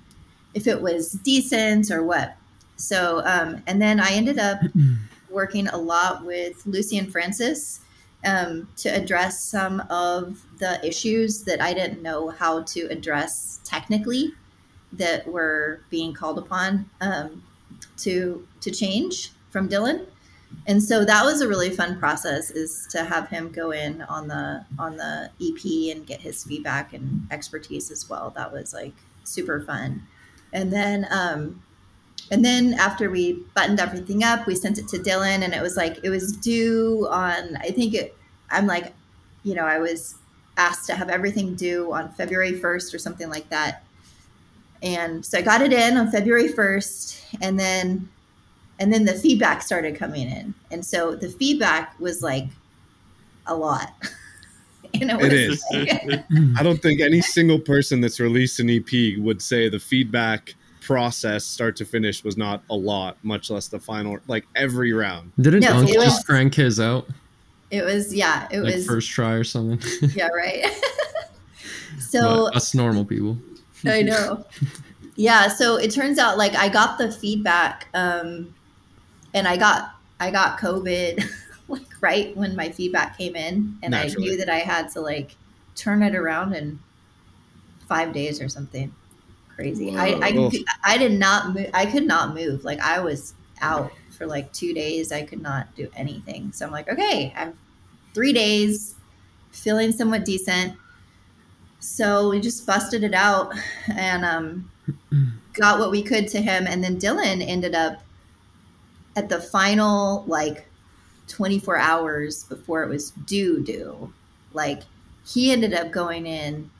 [0.53, 2.35] if it was decent or what.
[2.77, 4.61] So, um, and then I ended up
[5.29, 7.81] working a lot with Lucian Francis
[8.25, 14.33] um, to address some of the issues that I didn't know how to address technically
[14.93, 17.43] that were being called upon um,
[17.97, 20.05] to to change from Dylan.
[20.65, 24.27] And so that was a really fun process is to have him go in on
[24.27, 28.31] the on the EP and get his feedback and expertise as well.
[28.35, 30.03] That was like super fun.
[30.51, 31.61] And then um,
[32.31, 35.75] and then after we buttoned everything up, we sent it to Dylan, and it was
[35.75, 37.57] like it was due on.
[37.57, 38.15] I think it.
[38.51, 38.93] I'm like,
[39.43, 40.15] you know, I was
[40.57, 43.83] asked to have everything due on February 1st or something like that.
[44.83, 48.09] And so I got it in on February 1st and then
[48.79, 50.53] and then the feedback started coming in.
[50.71, 52.47] And so the feedback was like
[53.45, 53.93] a lot.
[54.93, 55.63] and it, it is.
[55.71, 56.23] Like,
[56.57, 60.55] I don't think any single person that's released an EP would say the feedback
[60.89, 65.31] process start to finish was not a lot, much less the final like every round.
[65.39, 67.05] Didn't no, Unc just crank his out?
[67.69, 69.79] It was yeah, it like was first try or something.
[70.15, 70.65] yeah, right.
[71.99, 73.37] so but us normal people.
[73.85, 74.43] I know.
[75.15, 78.55] Yeah, so it turns out like I got the feedback um
[79.35, 81.23] and I got I got COVID
[81.67, 84.25] like right when my feedback came in and Naturally.
[84.25, 85.35] I knew that I had to like
[85.75, 86.79] turn it around in
[87.87, 88.91] 5 days or something.
[89.59, 89.93] Crazy.
[89.97, 92.63] I I, I did not move I could not move.
[92.63, 95.11] Like I was out for like two days.
[95.11, 96.53] I could not do anything.
[96.53, 97.55] So I'm like, okay, I have
[98.13, 98.95] three days,
[99.51, 100.77] feeling somewhat decent.
[101.79, 103.53] So we just busted it out
[103.93, 104.71] and um,
[105.53, 106.65] got what we could to him.
[106.65, 108.01] And then Dylan ended up
[109.17, 110.69] at the final like
[111.27, 114.13] 24 hours before it was due due.
[114.53, 114.83] Like
[115.25, 116.71] he ended up going in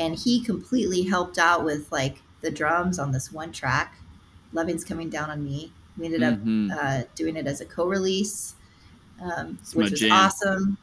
[0.00, 3.94] and he completely helped out with like the drums on this one track.
[4.52, 5.72] Loving's coming down on me.
[5.96, 6.70] We ended mm-hmm.
[6.72, 8.54] up uh, doing it as a co-release,
[9.22, 10.12] um, which was jam.
[10.12, 10.78] awesome.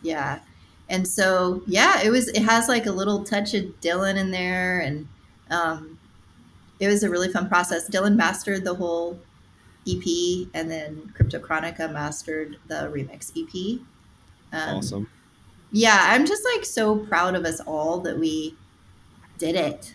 [0.00, 0.38] Yeah,
[0.88, 2.28] and so yeah, it was.
[2.28, 5.08] It has like a little touch of Dylan in there, and
[5.50, 5.98] um,
[6.78, 7.90] it was a really fun process.
[7.90, 9.18] Dylan mastered the whole
[9.88, 13.80] EP, and then Cryptochronica mastered the remix EP.
[14.52, 15.08] Um, awesome.
[15.72, 18.54] Yeah, I'm just like so proud of us all that we
[19.38, 19.94] did it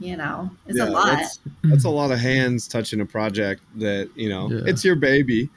[0.00, 3.62] you know it's yeah, a lot that's, that's, a lot of hands touching a project
[3.76, 4.62] that you know yeah.
[4.64, 5.48] it's your baby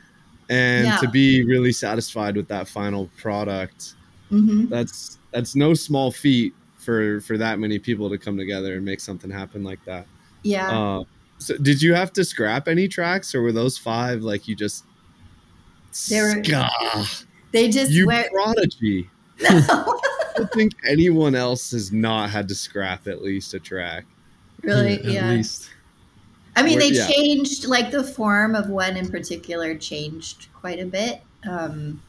[0.49, 0.97] and yeah.
[0.97, 3.95] to be really satisfied with that final product
[4.29, 4.67] mm-hmm.
[4.67, 8.99] that's that's no small feat for for that many people to come together and make
[8.99, 10.05] something happen like that
[10.43, 11.03] yeah uh,
[11.37, 14.83] so did you have to scrap any tracks or were those five like you just
[16.09, 16.43] they were
[17.53, 19.09] they just you went, prodigy
[19.41, 19.99] no.
[20.35, 24.05] I think anyone else has not had to scrap at least a track.
[24.61, 24.95] Really?
[24.95, 25.29] At yeah.
[25.29, 25.69] Least.
[26.55, 27.07] I mean, they yeah.
[27.07, 32.01] changed like the form of one in particular changed quite a bit um,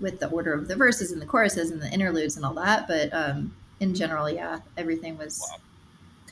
[0.00, 2.88] with the order of the verses and the choruses and the interludes and all that.
[2.88, 5.58] But um, in general, yeah, everything was wow.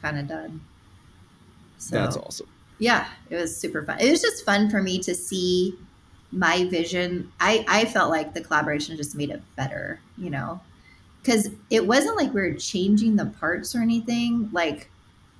[0.00, 0.60] kind of done.
[1.78, 2.48] So, That's awesome.
[2.78, 4.00] Yeah, it was super fun.
[4.00, 5.74] It was just fun for me to see
[6.32, 7.32] my vision.
[7.40, 10.60] I, I felt like the collaboration just made it better, you know,
[11.22, 14.48] because it wasn't like we were changing the parts or anything.
[14.52, 14.88] Like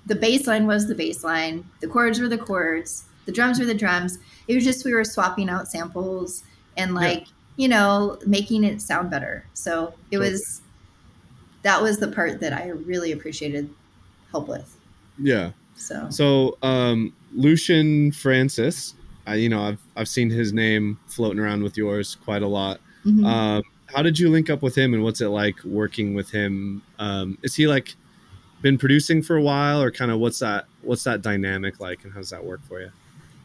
[0.07, 3.67] the bass line was the bass line, the chords were the chords, the drums were
[3.67, 4.19] the drums.
[4.49, 6.43] It was just we were swapping out samples
[6.77, 7.27] and like, yeah.
[7.57, 9.47] you know, making it sound better.
[9.55, 10.33] So it totally.
[10.33, 10.63] was
[11.63, 13.71] that was the part that I really appreciated
[14.31, 14.77] help with.
[15.19, 15.53] Yeah.
[15.77, 18.95] So So um Lucian Francis,
[19.27, 22.81] I, you know, I've I've seen his name floating around with yours quite a lot.
[23.05, 23.25] Mm-hmm.
[23.25, 26.83] Um, how did you link up with him, and what's it like working with him?
[26.99, 27.95] Um, is he like
[28.63, 32.13] been producing for a while, or kind of what's that what's that dynamic like, and
[32.13, 32.91] how does that work for you?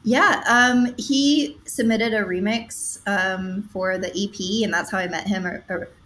[0.03, 5.27] Yeah, um, he submitted a remix um, for the EP, and that's how I met
[5.27, 5.47] him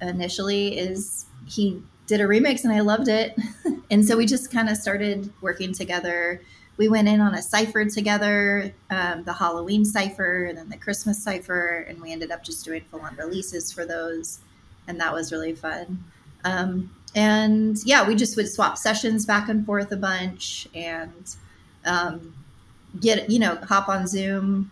[0.02, 0.78] initially.
[0.78, 3.38] Is he did a remix, and I loved it,
[3.92, 6.42] and so we just kind of started working together.
[6.80, 11.22] We went in on a cipher together, um, the Halloween cipher, and then the Christmas
[11.22, 14.40] cipher, and we ended up just doing full on releases for those,
[14.88, 16.02] and that was really fun.
[16.46, 21.36] Um, and yeah, we just would swap sessions back and forth a bunch and
[21.86, 22.34] um,
[23.02, 24.72] get, you know, hop on Zoom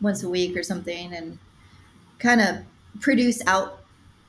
[0.00, 1.36] once a week or something and
[2.20, 2.58] kind of
[3.00, 3.80] produce out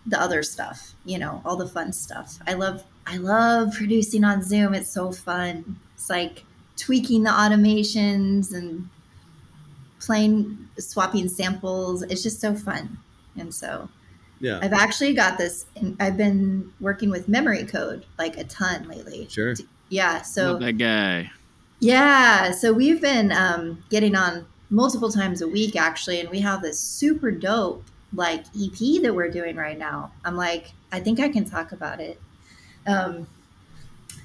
[0.08, 2.40] the other stuff, you know, all the fun stuff.
[2.48, 4.74] I love, I love producing on Zoom.
[4.74, 5.80] It's so fun.
[5.94, 6.44] It's like
[6.78, 8.90] tweaking the automations and
[10.00, 12.04] playing, swapping samples.
[12.04, 12.98] It's just so fun.
[13.38, 13.90] And so
[14.40, 14.60] yeah.
[14.62, 15.66] I've actually got this.
[16.00, 19.28] I've been working with memory code like a ton lately.
[19.30, 19.54] Sure.
[19.90, 20.22] Yeah.
[20.22, 21.32] So Love that guy.
[21.80, 22.52] Yeah.
[22.52, 26.80] So we've been um, getting on multiple times a week actually, and we have this
[26.80, 30.12] super dope like EP that we're doing right now.
[30.26, 32.20] I'm like, I think I can talk about it.
[32.86, 33.28] Um,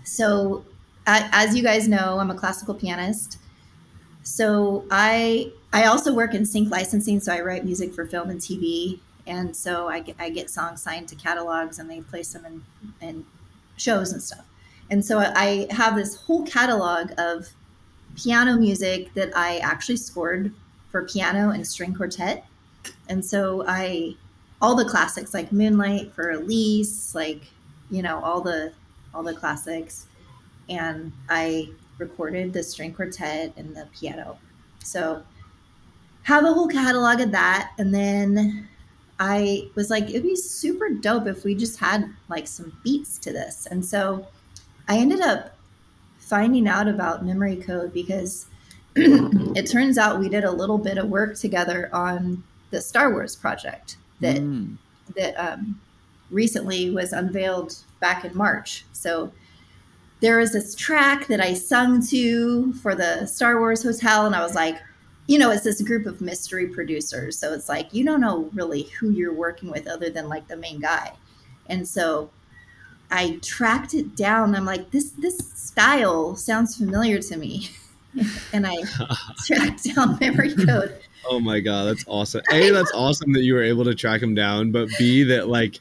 [0.05, 0.65] so,
[1.09, 3.39] as you guys know, I'm a classical pianist.
[4.23, 7.21] So I I also work in sync licensing.
[7.21, 10.83] So I write music for film and TV and so I get, I get songs
[10.83, 12.63] signed to catalogs and they place them in,
[13.07, 13.27] in
[13.77, 14.45] shows and stuff.
[14.91, 17.51] And so I have this whole catalog of
[18.17, 20.53] piano music that I actually scored
[20.91, 22.47] for piano and string quartet.
[23.11, 24.17] And so I
[24.63, 27.43] all the classics like Moonlight for Elise, like
[27.91, 28.73] you know all the
[29.15, 30.07] all the classics,
[30.69, 34.39] and I recorded the string quartet and the piano.
[34.85, 35.23] So
[36.23, 38.69] have a whole catalog of that, and then
[39.19, 43.33] I was like, it'd be super dope if we just had like some beats to
[43.33, 44.27] this, and so
[44.89, 45.57] I ended up
[46.19, 48.47] finding out about memory code because
[48.97, 53.35] it turns out we did a little bit of work together on the Star Wars
[53.35, 54.77] project that mm.
[55.17, 55.81] that um,
[56.31, 58.85] recently was unveiled back in March.
[58.93, 59.33] So
[60.21, 64.43] there was this track that I sung to for the Star Wars Hotel, and I
[64.43, 64.81] was like,
[65.27, 67.39] you know, it's this group of mystery producers.
[67.39, 70.57] So it's like you don't know really who you're working with other than like the
[70.57, 71.13] main guy.
[71.67, 72.31] And so
[73.11, 74.55] I tracked it down.
[74.55, 77.71] I'm like, this this style sounds familiar to me.
[78.53, 78.77] and I
[79.47, 80.99] tracked down memory code.
[81.27, 82.43] Oh my god, that's awesome.
[82.51, 85.79] A, that's awesome that you were able to track him down, but B, that like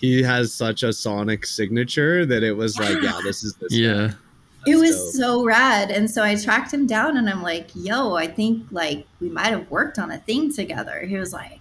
[0.00, 3.72] he has such a sonic signature that it was like, yeah, this is this.
[3.74, 4.12] Yeah.
[4.66, 5.12] it was dope.
[5.14, 5.90] so rad.
[5.90, 9.48] And so I tracked him down and I'm like, yo, I think like we might
[9.48, 11.00] have worked on a thing together.
[11.00, 11.60] He was like,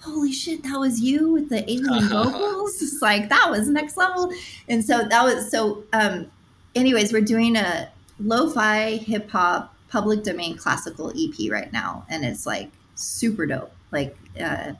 [0.00, 2.82] holy shit, that was you with the alien vocals.
[2.82, 4.32] It's like that was next level.
[4.68, 6.26] And so that was so um
[6.74, 12.04] anyways, we're doing a lo-fi hip hop public domain classical EP right now.
[12.08, 13.72] And it's like super dope.
[13.92, 14.72] Like uh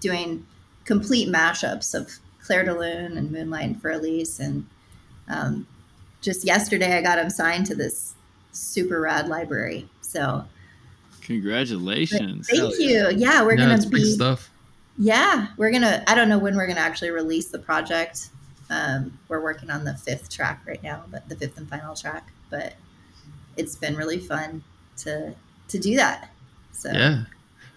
[0.00, 0.46] doing
[0.86, 4.40] complete mashups of Clair de Lune and Moonlight for Elise.
[4.40, 4.66] And
[5.28, 5.66] um,
[6.22, 8.14] just yesterday, I got him signed to this
[8.52, 9.86] super rad library.
[10.00, 10.42] So,
[11.20, 12.48] congratulations!
[12.48, 13.10] Thank you.
[13.14, 14.50] Yeah, we're yeah, gonna be stuff.
[14.96, 16.02] Yeah, we're gonna.
[16.06, 18.30] I don't know when we're gonna actually release the project.
[18.70, 22.32] Um, we're working on the fifth track right now, but the fifth and final track.
[22.48, 22.76] But
[23.58, 24.64] it's been really fun
[24.98, 25.34] to
[25.68, 26.30] to do that.
[26.72, 27.24] So yeah,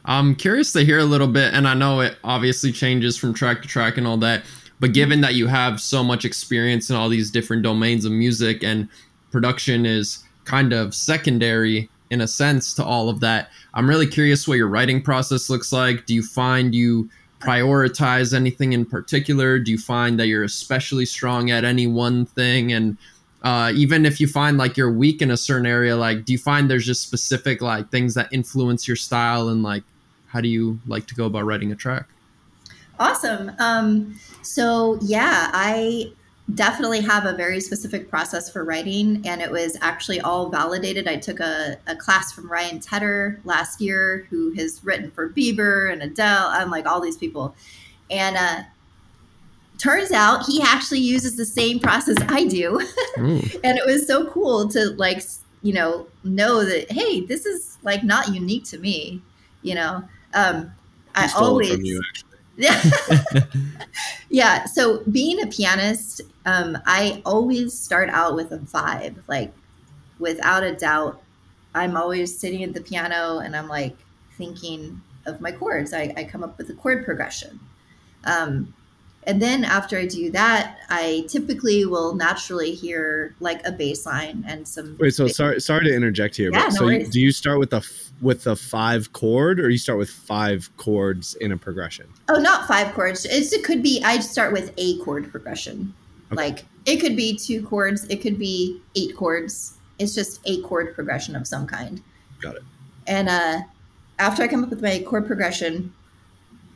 [0.05, 3.62] I'm curious to hear a little bit, and I know it obviously changes from track
[3.63, 4.43] to track and all that.
[4.82, 8.63] But given that you have so much experience in all these different domains of music
[8.63, 8.89] and
[9.32, 14.48] production is kind of secondary in a sense to all of that, I'm really curious
[14.48, 16.08] what your writing process looks like.
[16.08, 19.60] Do you find you prioritize anything in particular?
[19.60, 22.74] Do you find that you're especially strong at any one thing?
[22.74, 22.98] And
[23.44, 26.39] uh, even if you find like you're weak in a certain area, like do you
[26.39, 29.84] find there's just specific like things that influence your style and like
[30.26, 32.08] how do you like to go about writing a track?
[32.99, 33.51] Awesome.
[33.60, 36.12] Um, so, yeah, I
[36.56, 41.08] definitely have a very specific process for writing, and it was actually all validated.
[41.08, 45.91] I took a, a class from Ryan Tedder last year, who has written for Bieber
[45.91, 47.56] and Adele, and like all these people.
[48.10, 48.63] And uh,
[49.77, 52.80] turns out he actually uses the same process I do.
[53.17, 55.23] and it was so cool to like,
[55.62, 59.21] you know, know that, hey, this is like not unique to me,
[59.62, 60.04] you know.
[60.34, 60.71] Um,
[61.15, 61.77] I always.
[62.58, 62.82] Yeah.
[64.30, 64.66] yeah.
[64.66, 69.16] So being a pianist, um, I always start out with a vibe.
[69.28, 69.54] Like,
[70.20, 71.22] without a doubt,
[71.74, 73.96] I'm always sitting at the piano and I'm like
[74.38, 75.94] thinking of my chords.
[75.94, 77.60] I, I come up with a chord progression.
[78.26, 78.74] Um,
[79.26, 84.44] and then after I do that, I typically will naturally hear like a bass line
[84.48, 84.98] and some.
[85.00, 85.38] Wait, so bass.
[85.38, 87.82] sorry, sorry to interject here, yeah, but no so you, do you start with the
[88.21, 92.07] with a five chord, or you start with five chords in a progression?
[92.29, 93.25] Oh, not five chords.
[93.25, 94.01] It's, it could be.
[94.03, 95.93] I'd start with a chord progression.
[96.31, 96.36] Okay.
[96.36, 98.05] Like it could be two chords.
[98.05, 99.77] It could be eight chords.
[99.99, 102.01] It's just a chord progression of some kind.
[102.41, 102.63] Got it.
[103.07, 103.60] And uh,
[104.19, 105.93] after I come up with my chord progression,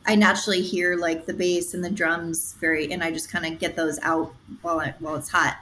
[0.06, 3.58] I naturally hear like the bass and the drums very, and I just kind of
[3.58, 5.56] get those out while I, while it's hot,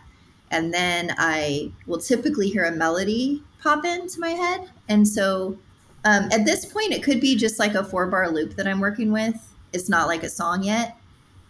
[0.51, 5.59] and then I will typically hear a melody pop into my head, and so
[6.05, 8.81] um, at this point it could be just like a four bar loop that I'm
[8.81, 9.37] working with.
[9.73, 10.97] It's not like a song yet,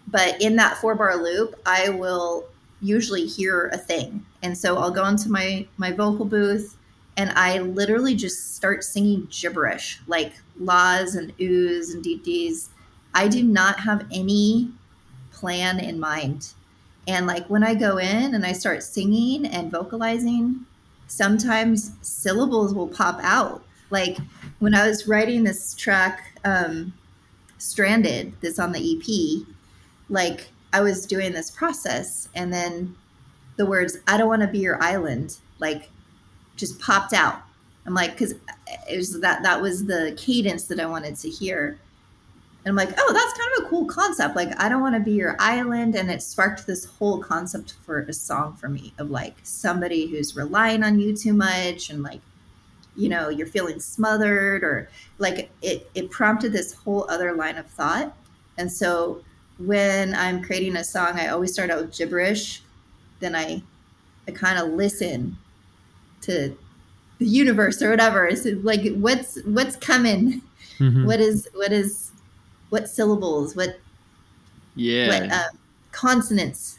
[0.09, 2.47] but in that four bar loop, I will
[2.81, 6.77] usually hear a thing, and so I'll go into my my vocal booth
[7.17, 12.59] and I literally just start singing gibberish like laws and oohs and dee
[13.15, 14.73] I do not have any
[15.31, 16.53] plan in mind.
[17.07, 20.67] And like when I go in and I start singing and vocalizing,
[21.07, 23.64] sometimes syllables will pop out.
[23.95, 24.19] Like
[24.59, 26.93] when I was writing this track, um,
[27.59, 29.47] Stranded, that's on the EP,
[30.09, 32.97] like I was doing this process and then
[33.55, 35.91] the words, I don't want to be your island, like
[36.57, 37.41] just popped out.
[37.87, 38.35] I'm like, cause
[38.91, 41.79] it was that, that was the cadence that I wanted to hear.
[42.65, 44.35] And I'm like, oh, that's kind of a cool concept.
[44.35, 45.95] Like, I don't want to be your island.
[45.95, 50.35] And it sparked this whole concept for a song for me of like somebody who's
[50.35, 52.21] relying on you too much and like,
[52.97, 54.89] you know, you're feeling smothered or
[55.19, 58.17] like it, it prompted this whole other line of thought.
[58.59, 59.23] And so
[59.59, 62.63] when I'm creating a song, I always start out with gibberish.
[63.21, 63.63] Then I,
[64.29, 65.37] I kind of listen
[66.23, 66.57] to
[67.19, 68.27] the universe or whatever.
[68.27, 70.41] It's like what's what's coming.
[70.79, 71.05] Mhm.
[71.07, 72.11] What is what is
[72.71, 73.55] what syllables?
[73.55, 73.79] What
[74.75, 75.09] Yeah.
[75.09, 75.59] what um,
[75.93, 76.79] consonants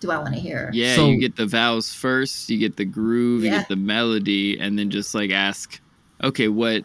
[0.00, 0.70] do I want to hear?
[0.72, 4.58] Yeah, So- you get the vowels first, you get the groove, you get the melody,
[4.58, 5.80] and then just like ask,
[6.22, 6.84] okay, what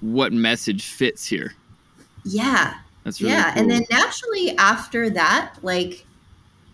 [0.00, 1.54] what message fits here?
[2.24, 2.74] Yeah.
[3.04, 3.52] That's really yeah.
[3.52, 3.62] cool.
[3.62, 6.04] And then naturally after that, like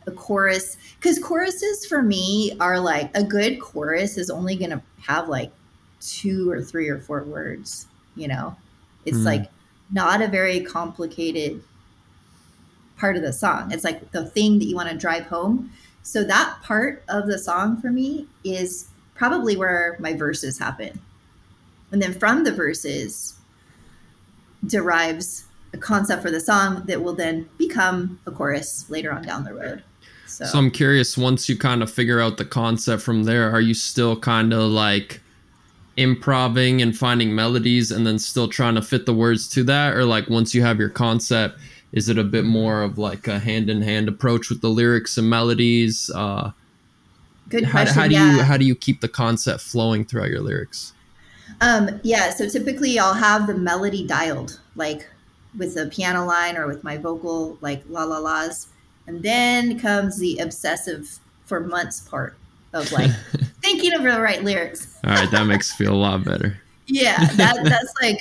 [0.07, 4.83] a chorus, because choruses for me are like a good chorus is only going to
[5.07, 5.53] have like
[6.01, 8.57] two or three or four words, you know?
[9.05, 9.25] It's Mm.
[9.25, 9.51] like
[9.93, 11.63] not a very complicated
[13.01, 13.73] part of the song.
[13.73, 15.73] It's like the thing that you want to drive home.
[16.03, 21.01] So that part of the song for me is probably where my verses happen.
[21.91, 23.35] And then from the verses
[24.67, 29.45] derives a concept for the song that will then become a chorus later on down
[29.45, 29.83] the road.
[30.27, 33.61] So, So I'm curious, once you kind of figure out the concept from there, are
[33.61, 35.21] you still kind of like
[35.97, 39.95] improving and finding melodies and then still trying to fit the words to that?
[39.95, 41.59] Or like once you have your concept,
[41.93, 45.19] is it a bit more of like a hand in hand approach with the lyrics
[45.19, 46.11] and melodies?
[46.15, 46.53] Uh,
[47.49, 48.01] good how, question.
[48.01, 48.37] how do yeah.
[48.37, 50.93] you how do you keep the concept flowing throughout your lyrics?
[51.61, 55.09] Um, yeah, so typically I'll have the melody dialed, like
[55.59, 58.69] with a piano line or with my vocal, like la la la's.
[59.07, 62.37] And then comes the obsessive for months part
[62.73, 63.11] of like
[63.63, 64.97] thinking of the right lyrics.
[65.05, 66.61] All right, that makes feel a lot better.
[66.93, 68.19] Yeah, that, that's like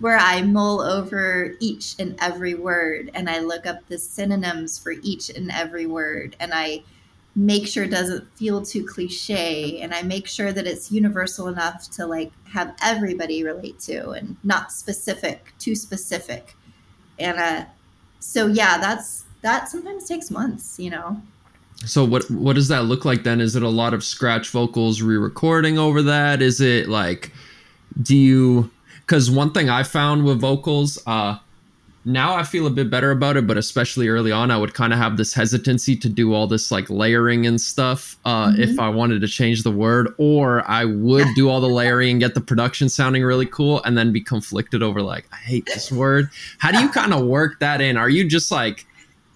[0.00, 4.92] where I mull over each and every word and I look up the synonyms for
[5.02, 6.82] each and every word and I
[7.34, 11.88] make sure it doesn't feel too cliche and I make sure that it's universal enough
[11.92, 16.54] to like have everybody relate to and not specific, too specific.
[17.18, 17.64] And uh
[18.20, 21.20] so yeah, that's that sometimes takes months, you know.
[21.86, 23.40] So what what does that look like then?
[23.40, 26.42] Is it a lot of scratch vocals re-recording over that?
[26.42, 27.32] Is it like
[28.02, 28.70] do you
[29.08, 31.38] cuz one thing I found with vocals uh
[32.04, 34.92] now I feel a bit better about it, but especially early on I would kind
[34.94, 38.58] of have this hesitancy to do all this like layering and stuff uh Mhm.
[38.60, 42.20] if I wanted to change the word or I would do all the layering and
[42.20, 45.90] get the production sounding really cool and then be conflicted over like I hate this
[45.92, 46.30] word.
[46.58, 47.96] How do you kind of work that in?
[47.96, 48.86] Are you just like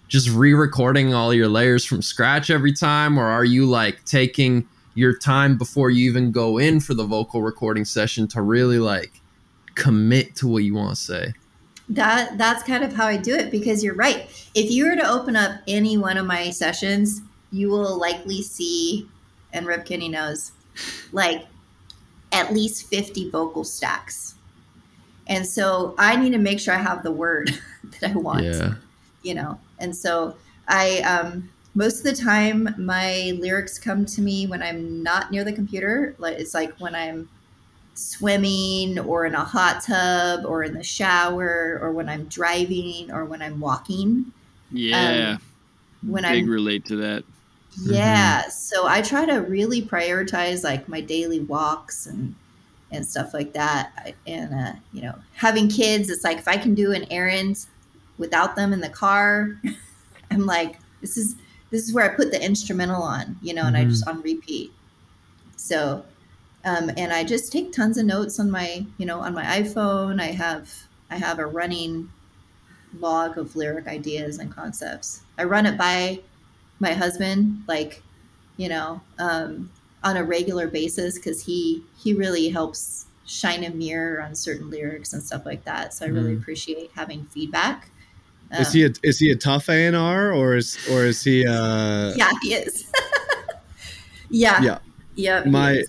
[0.08, 5.16] just re-recording all your layers from scratch every time or are you like taking your
[5.16, 9.21] time before you even go in for the vocal recording session to really like
[9.74, 11.34] commit to what you want to say
[11.88, 14.28] That that's kind of how I do it because you're right.
[14.54, 17.20] If you were to open up any one of my sessions,
[17.50, 19.08] you will likely see,
[19.52, 20.52] and Rip Kenny knows,
[21.12, 21.46] like
[22.32, 24.34] at least 50 vocal stacks.
[25.26, 27.50] And so I need to make sure I have the word
[28.00, 28.44] that I want.
[28.44, 28.74] yeah
[29.22, 30.36] you know and so
[30.68, 35.44] i um most of the time my lyrics come to me when i'm not near
[35.44, 37.28] the computer like it's like when i'm
[37.94, 43.24] swimming or in a hot tub or in the shower or when i'm driving or
[43.24, 44.32] when i'm walking.
[44.70, 45.36] Yeah,
[46.06, 47.24] when i'm relate to that.
[47.84, 52.34] yeah so i try to really prioritize like my daily walks and
[52.90, 54.14] and stuff like that.
[54.26, 57.66] And uh, you know having kids it's like if i can do an errand
[58.18, 59.58] without them in the car
[60.30, 61.36] i'm like this is
[61.70, 63.88] this is where i put the instrumental on you know and i Mhm.
[63.90, 64.72] just on repeat.
[65.56, 66.04] So
[66.64, 70.20] um, and i just take tons of notes on my you know on my iphone
[70.20, 70.72] i have
[71.10, 72.10] i have a running
[73.00, 76.18] log of lyric ideas and concepts i run it by
[76.78, 78.02] my husband like
[78.56, 79.70] you know um,
[80.04, 85.12] on a regular basis because he he really helps shine a mirror on certain lyrics
[85.12, 86.40] and stuff like that so i really Mhm.
[86.40, 87.88] appreciate having feedback
[88.52, 91.22] Is Um, he a, is he a tough A and R or is or is
[91.24, 92.84] he uh yeah he is
[94.28, 94.78] yeah Yeah.
[95.14, 95.88] yeah My- is.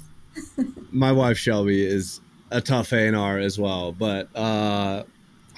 [0.91, 2.19] My wife Shelby is
[2.51, 5.03] a tough A and R as well, but uh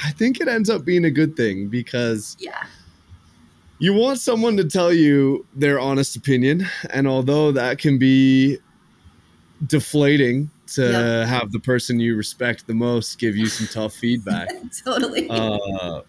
[0.03, 2.65] I think it ends up being a good thing because yeah
[3.80, 8.57] you want someone to tell you their honest opinion, and although that can be
[9.65, 11.28] deflating to Yep.
[11.28, 14.49] have the person you respect the most give you some tough feedback,
[14.86, 16.01] totally uh,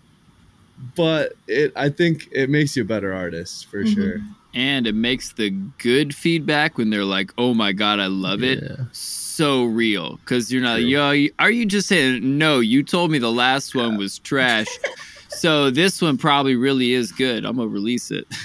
[0.94, 3.94] but it I think it makes you a better artist for Mhm.
[3.94, 4.20] sure.
[4.54, 8.64] And it makes the good feedback when they're like, "Oh my god, I love it."
[8.92, 12.60] So real because you're not, yo, are you just saying no?
[12.60, 14.66] You told me the last one was trash,
[15.28, 17.44] so this one probably really is good.
[17.44, 18.26] I'm gonna release it.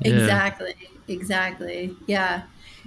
[0.00, 0.12] Yeah.
[0.12, 0.74] Exactly.
[1.08, 1.96] Exactly.
[2.06, 2.42] Yeah.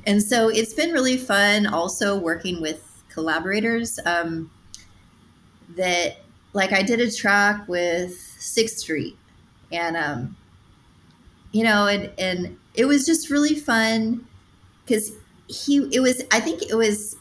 [0.05, 4.49] And so it's been really fun also working with collaborators um,
[5.75, 6.17] that
[6.53, 9.17] like I did a track with Sixth Street,
[9.71, 10.35] and um,
[11.51, 14.25] you know, and and it was just really fun
[14.85, 15.11] because
[15.47, 17.15] he it was I think it was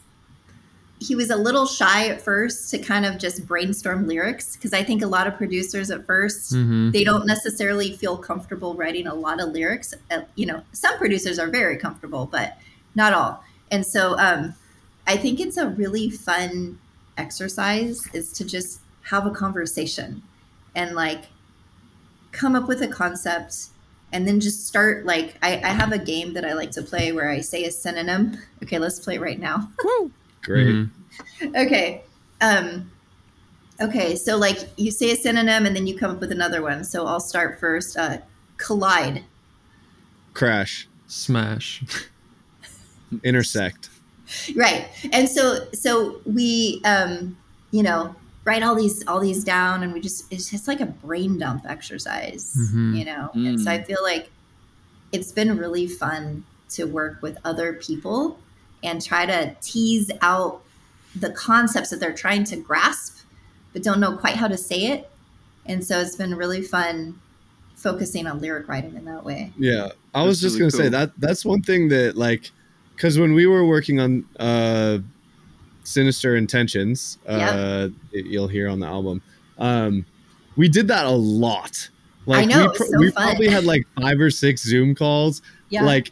[1.01, 4.83] he was a little shy at first to kind of just brainstorm lyrics because I
[4.83, 6.91] think a lot of producers at 1st Mhm.
[6.91, 9.93] they don't necessarily feel comfortable writing a lot of lyrics.
[10.11, 12.57] Uh, you know, some producers are very comfortable, but
[12.95, 13.41] not all.
[13.71, 14.53] And so um,
[15.07, 16.77] I think it's a really fun
[17.17, 20.21] exercise is to just have a conversation
[20.75, 21.25] and like
[22.33, 23.67] come up with a concept
[24.11, 27.11] and then just start like I, I have a game that I like to play
[27.11, 28.37] where I say a synonym.
[28.63, 29.71] Okay, let's play right now.
[30.41, 30.67] Great.
[30.67, 30.89] Mhm.
[31.55, 32.03] okay.
[32.41, 32.91] Um
[33.81, 36.83] okay, so like you say a synonym and then you come up with another one.
[36.83, 37.97] So I'll start first.
[37.97, 38.19] Uh
[38.57, 39.23] collide.
[40.33, 40.87] Crash.
[41.07, 41.83] Smash.
[43.23, 43.89] Intersect.
[44.55, 44.87] Right.
[45.11, 47.37] And so so we um
[47.71, 48.15] you know
[48.49, 51.63] write all these all these down and we just it's just like a brain dump
[51.75, 52.97] exercise, Mhm.
[52.97, 53.29] you know.
[53.33, 53.75] And so Mm.
[53.75, 54.25] I feel like
[55.11, 56.43] it's been really fun
[56.75, 58.39] to work with other people
[58.83, 60.61] and try to tease out
[61.15, 63.13] the concepts that they're trying to grasp
[63.73, 65.09] but don't know quite how to say it.
[65.67, 67.19] And so it's been really fun
[67.75, 69.53] focusing on lyric writing in that way.
[69.59, 72.49] Yeah, I was That's just really gonna say that that's one thing that like,
[72.95, 74.97] because when we were working on uh,
[75.89, 79.21] Sinister Intentions, uh, you'll hear on the album,
[79.57, 80.05] um,
[80.55, 81.89] we did that a lot.
[82.25, 85.83] Like know, we, was so we probably had like five or six Zoom calls, Yeah.
[85.83, 86.11] like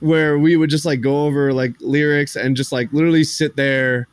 [0.00, 4.06] where we would just like go over like lyrics and just like literally sit there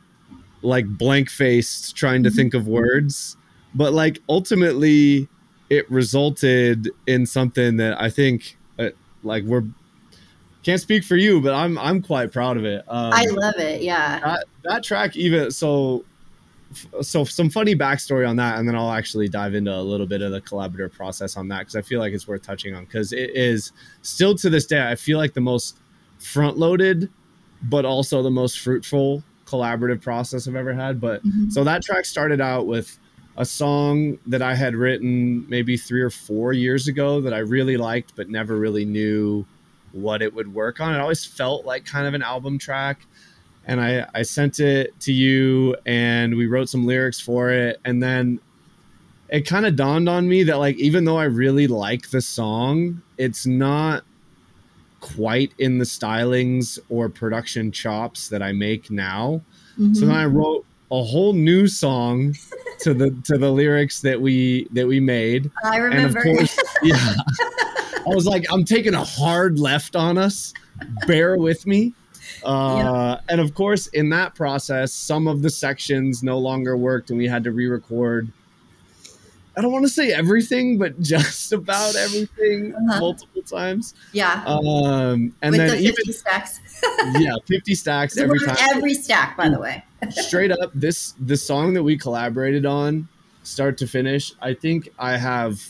[0.62, 2.34] like blank faced trying to Mhm.
[2.34, 3.36] think of words
[3.74, 5.28] but like ultimately
[5.70, 8.88] it resulted in something that i think uh,
[9.22, 9.62] like we're
[10.66, 13.82] can't speak for you but i'm i'm quite proud of it um, I love it.
[13.82, 14.18] Yeah.
[14.20, 16.04] that, that track even so
[17.00, 20.20] so some funny backstory on that and then i'll actually dive into a little bit
[20.22, 23.12] of the collaborative process on that because i feel like it's worth touching on because
[23.12, 23.70] it is
[24.02, 25.78] still to this day i feel like the most
[26.18, 27.08] front loaded
[27.62, 31.52] but also the most fruitful collaborative process i've ever had but Mhm.
[31.52, 32.98] so that track started out with
[33.36, 37.76] a song that i had written maybe three or four years ago that i really
[37.76, 39.46] liked but never really knew
[39.92, 43.00] what it would work on it always felt like kind of an album track
[43.68, 48.02] and I, I sent it to you and we wrote some lyrics for it and
[48.02, 48.38] then
[49.28, 53.00] it kind of dawned on me that like even though i really like the song
[53.18, 54.04] it's not
[55.00, 59.40] quite in the stylings or production chops that i make now
[59.76, 60.00] so Mhm.
[60.00, 62.34] then i wrote a whole new song
[62.80, 66.18] to the to the lyrics that we that we made I and remember.
[66.20, 67.14] of course yeah
[68.06, 70.52] i was like i'm taking a hard left on us
[71.06, 71.92] bear with me
[72.44, 77.18] uh, and of course in that process some of the sections no longer worked and
[77.18, 78.28] we had to re-record
[79.56, 83.00] i don't want to say everything but just about everything Uh-huh.
[83.00, 84.42] multiple times yeah.
[84.46, 86.60] um and With then the even stacks.
[87.18, 89.82] yeah 50 stacks every time every stack, by the way.
[90.10, 93.08] straight up this the song that we collaborated on
[93.44, 95.62] start to finish i think i have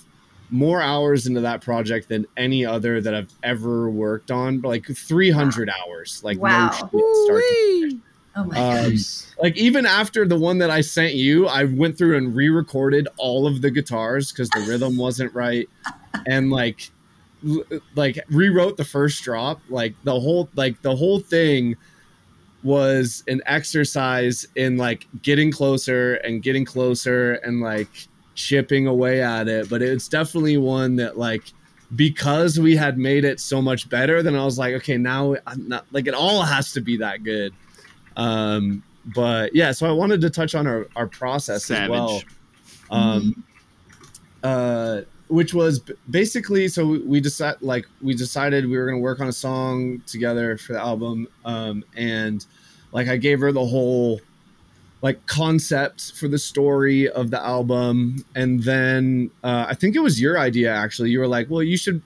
[0.51, 5.68] more hours into that project than any other that i've ever worked on like 300
[5.68, 6.66] hours like Wow.
[6.68, 8.01] no shit, start to.
[8.38, 9.22] Oh my Um, gosh.
[9.42, 13.47] like even after the one that i sent you i went through and re-recorded all
[13.47, 15.68] of the guitars because the rhythm wasn't right
[16.26, 16.90] and like
[17.49, 21.76] l- like rewrote the first drop like the whole like the whole thing
[22.62, 29.49] was an exercise in like getting closer and getting closer and like chipping away at
[29.49, 31.43] it but it's definitely one that like
[31.97, 35.66] because we had made it so much better then i was like okay now i'm
[35.68, 37.53] not like it all has to be that good.
[38.16, 38.82] Um
[39.14, 42.09] but yeah so i wanted to touch on our, our process as well.
[42.20, 42.26] Savage.
[42.91, 43.45] um
[44.43, 45.80] uh which was
[46.11, 49.32] basically so we- we decided like we decided we were going to work on a
[49.32, 52.47] song together for the album um and
[52.93, 54.20] like i gave her the whole
[55.07, 58.24] like concept for the story of the album.
[58.34, 61.11] And then uh, i think it was your idea actually.
[61.11, 62.02] You were like well you should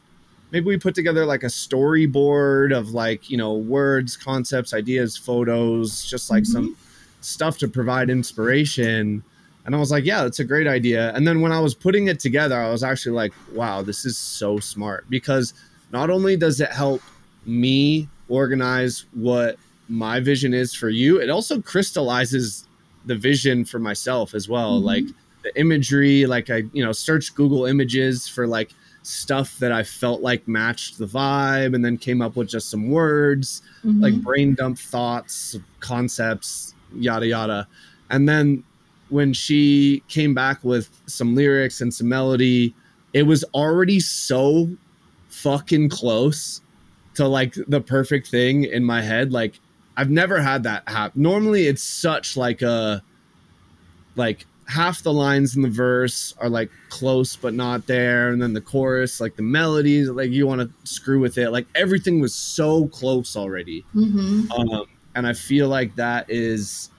[0.51, 6.05] maybe we put together like a storyboard of like you know words concepts ideas photos
[6.12, 6.76] just like some
[7.22, 9.24] stuff to provide inspiration.
[9.64, 11.03] And i was like yeah that's a great idea.
[11.14, 14.18] And then when i was putting it together i was actually like wow this is
[14.18, 15.09] so smart.
[15.09, 15.55] Because
[15.90, 17.01] not only does it help
[17.46, 19.57] me organize what
[19.88, 22.68] my vision is for you it also crystallizes
[23.07, 24.84] the vision for myself as well Mhm.
[24.84, 25.05] like
[25.42, 28.72] the imagery like i you know searched google images for like
[29.03, 32.88] stuff that i felt like matched the vibe and then came up with just some
[32.90, 34.22] words like Mhm.
[34.22, 37.66] brain dump thoughts concepts yada yada
[38.11, 38.62] and then
[39.09, 42.72] when she came back with some lyrics and some melody,
[43.12, 44.70] it was already so
[45.30, 46.61] fucking close
[47.14, 49.32] to like the perfect thing in my head.
[49.32, 49.59] Like
[50.01, 51.20] I've never had that happen.
[51.20, 53.03] Normally it's such like a
[54.16, 58.55] like half the lines in the verse are like close but not there and then
[58.55, 62.34] the chorus like the melodies like you want to screw with it like everything was
[62.34, 63.80] so close already.
[63.92, 64.86] Hmm um,
[65.16, 66.90] and i feel like that is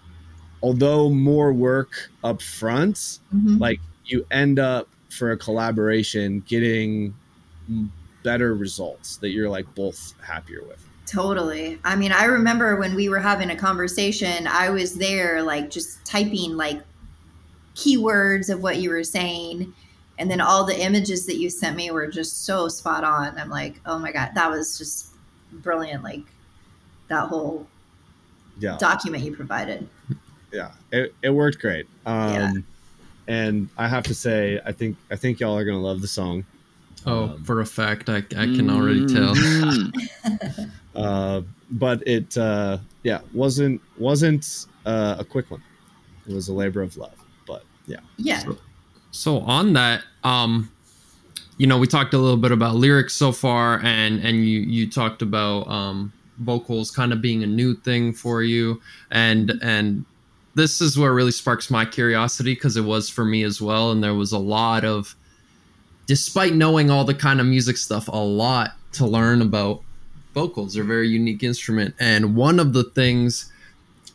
[0.62, 7.16] although more work up front hmm like you end up for a collaboration getting
[8.24, 11.78] better results that you're like both happier with Totally.
[11.84, 16.06] I mean, I remember when we were having a conversation, I was there, like just
[16.06, 16.82] typing like
[17.76, 19.74] keywords of what you were saying.
[20.18, 23.38] And then all the images that you sent me were just so spot on.
[23.38, 25.08] I'm like, oh my God, that was just
[25.52, 26.02] brilliant.
[26.04, 26.22] Like
[27.10, 27.68] that whole
[28.58, 29.88] yeah document you provided.
[30.52, 32.54] yeah it, it worked great um Yeah.
[33.28, 36.46] and i have to say i think i think y'all are gonna love the song
[37.06, 39.34] Oh, Um, for a fact, I, I can already tell.
[40.96, 45.64] Uh but it uh yeah wasn't wasn't uh, a quick one.
[46.28, 48.00] It was a labor of love but yeah.
[48.18, 48.44] Yeah.
[49.12, 50.72] So on that, um,
[51.58, 54.90] you know, we talked a little bit about lyrics so far, and and you you
[54.90, 58.82] talked about um, vocals kind of being a new thing for you,
[59.12, 60.06] and and
[60.56, 64.04] this is what really sparks my curiosity because it was for me as well, and
[64.04, 65.16] there was a lot of,
[66.08, 69.84] despite knowing all the kind of music stuff, a lot to learn about
[70.34, 70.74] vocals.
[70.74, 73.52] They're a very unique instrument, and one of the things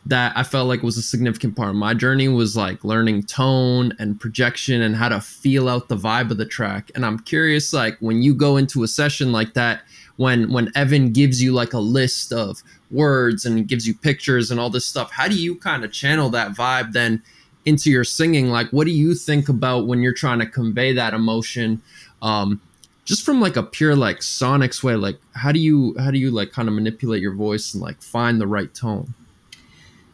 [0.07, 3.93] that I felt like was a significant part of my journey was like learning tone
[3.99, 6.89] and projection and how to feel out the vibe of the track.
[6.95, 9.81] And I'm curious, like when you go into a session like that,
[10.15, 14.59] when when Evan gives you like a list of words and gives you pictures and
[14.59, 17.21] all this stuff, how do you kind of channel that vibe then
[17.65, 18.49] into your singing?
[18.49, 21.81] Like, what do you think about when you're trying to convey that emotion?
[22.21, 22.61] Um,
[23.07, 26.29] just from like a pure like sonics way, like how do you how do you
[26.29, 29.13] like kind of manipulate your voice and like find the right tone?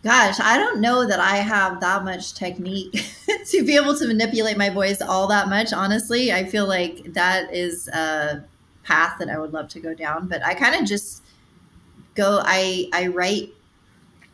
[0.04, 2.92] Gosh, I don't know that I have that much technique
[3.48, 5.74] to be able to manipulate my voice all that much.
[5.74, 8.44] Honestly, I feel like that is a
[8.84, 10.28] path that I would love to go down.
[10.28, 11.24] But I kind of just
[12.14, 12.42] go.
[12.44, 13.54] I I write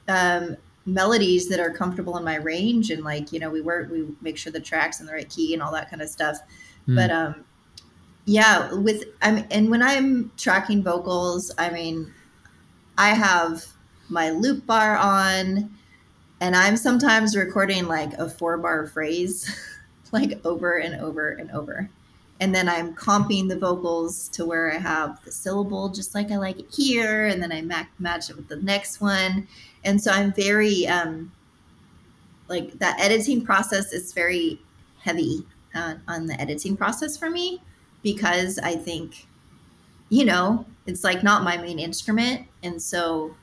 [0.09, 4.05] um, melodies that are comfortable in my range, and like you know, we work, we
[4.19, 6.39] make sure the tracks in the right key and all that kind of stuff.
[6.87, 6.95] Hmm.
[6.95, 7.45] But um,
[8.29, 12.13] yeah, with I'm and when I'm tracking vocals, I mean,
[12.95, 13.65] I have
[14.07, 15.69] my loop bar on
[16.41, 19.55] and i'm sometimes recording like a four bar phrase
[20.11, 21.89] like over and over and over.
[22.39, 26.37] And then i'm comping the vocals to where i have the syllable just like i
[26.37, 29.47] like it here and then i ma- match it with the next one.
[29.83, 31.31] And so i'm very um
[32.47, 34.59] like that editing process is very
[34.99, 37.61] heavy uh, on the editing process for me
[38.03, 39.27] because i think
[40.09, 43.35] you know it's like not my main instrument and so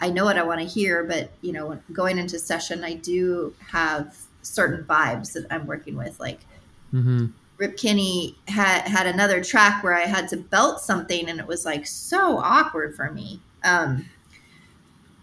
[0.00, 3.52] I know what I want to hear, but you know, going into session, I do
[3.72, 6.20] have certain vibes that I'm working with.
[6.20, 6.38] Like
[6.92, 7.26] Mm-hmm.
[7.56, 11.64] Rip Kenny had had another track where I had to belt something, and it was
[11.64, 13.40] like so awkward for me.
[13.64, 14.06] Um,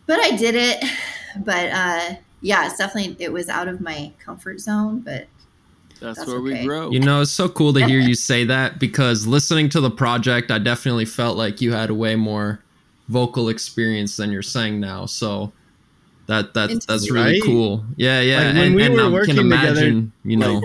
[0.05, 0.83] but I did it.
[1.38, 5.01] But uh, yeah, it's definitely it was out of my comfort zone.
[5.01, 5.27] But
[6.06, 6.66] That's, That's where we okay.
[6.66, 6.91] grow.
[6.91, 10.51] You know, it's so cool to hear you say that because listening to the project,
[10.51, 12.60] I definitely felt like you had a way more
[13.10, 15.06] vocal experience than you're saying now.
[15.08, 15.51] So
[16.28, 17.41] that that that's really Right?
[17.43, 17.84] cool.
[17.97, 18.38] Yeah, yeah.
[18.38, 20.62] Like, when and we and were I working can together, imagine, you know,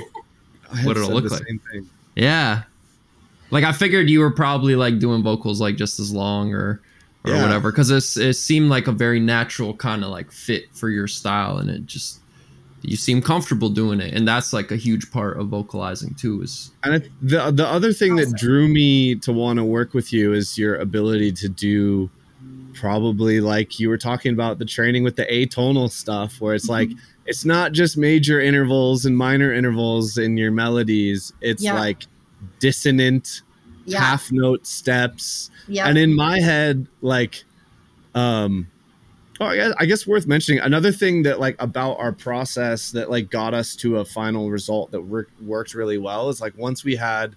[0.72, 1.42] I had What it'll look like.
[2.16, 2.62] yeah.
[3.50, 6.80] Like I figured you were probably like doing vocals like just as long or
[7.24, 7.42] or Yeah.
[7.42, 11.06] whatever because it it seemed like a very natural kind of like fit for your
[11.08, 12.20] style and it just
[12.82, 14.14] you seem comfortable doing it.
[14.14, 17.92] And that's like a huge part of vocalizing too is And it, the the other
[17.92, 22.10] thing that drew me to want to work with you is your ability to do
[22.74, 26.88] probably like you were talking about the training with the atonal stuff where it's like
[27.26, 31.32] it's not just major intervals and minor intervals in your melodies.
[31.40, 31.74] It's Yeah.
[31.74, 32.04] like
[32.58, 33.42] dissonant
[33.84, 35.50] yeah, half note steps.
[35.68, 37.44] Yeah, and in my head like
[38.14, 38.68] um
[39.40, 43.10] oh I guess, I guess worth mentioning another thing that like about our process that
[43.10, 46.84] like got us to a final result that worked worked really well is like once
[46.84, 47.34] we had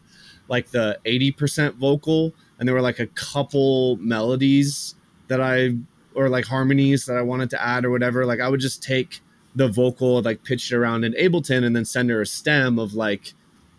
[0.50, 4.96] like the 80% vocal and there were like a couple melodies
[5.30, 5.76] that I
[6.14, 9.22] or like harmonies that I wanted to add or whatever like I would just take
[9.56, 12.94] the vocal like pitch it around in Ableton and then send her a stem of
[12.94, 13.34] like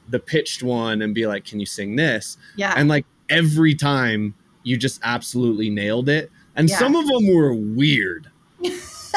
[0.08, 2.74] the pitched one and be like can you sing this yeah.
[2.76, 6.78] and like every time you just absolutely nailed it and Yeah.
[6.78, 8.28] some of them were weird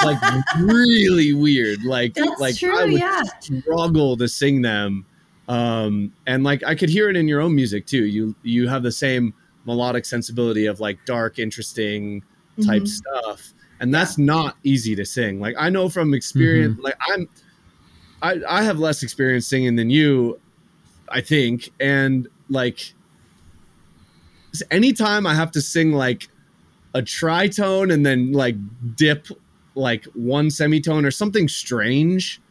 [0.04, 0.20] like
[0.60, 1.84] really weird.
[1.84, 3.24] Like That's like true, I would yeah.
[3.40, 5.06] struggle to sing them.
[5.48, 8.06] Um, and like I could hear it in your own music too.
[8.06, 9.34] You you have the same
[9.66, 12.22] melodic sensibility of like dark, interesting
[12.66, 12.88] type Mhm.
[12.88, 15.40] stuff, and that's not easy to sing.
[15.40, 16.78] Like I know from experience.
[16.80, 17.28] Like I'm,
[18.22, 20.40] I I have less experience singing than you,
[21.10, 22.94] I think, and like
[24.72, 26.30] anytime I have to sing like
[26.98, 28.56] a tritone and then like
[28.96, 29.28] dip
[29.76, 32.42] like one semitone or something strange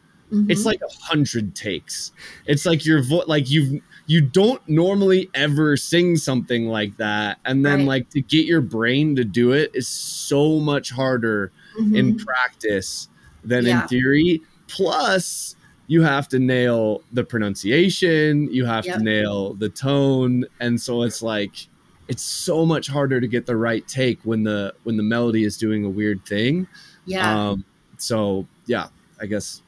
[0.49, 0.65] it's Mhm.
[0.65, 2.11] like a hundred takes
[2.45, 7.65] it's like your vo- like you you don't normally ever sing something like that and
[7.65, 7.87] then Right.
[7.87, 11.51] like to get your brain to do it is so much harder
[11.93, 12.25] in Mhm.
[12.25, 13.07] practice
[13.43, 13.81] than Yeah.
[13.83, 15.55] in theory plus
[15.87, 18.97] you have to nail the pronunciation you have Yep.
[18.97, 21.67] to nail the tone and so it's like
[22.07, 25.57] it's so much harder to get the right take when the when the melody is
[25.57, 26.67] doing a weird thing
[27.05, 27.49] yeah.
[27.49, 27.63] um
[27.97, 28.87] so yeah
[29.21, 29.61] i guess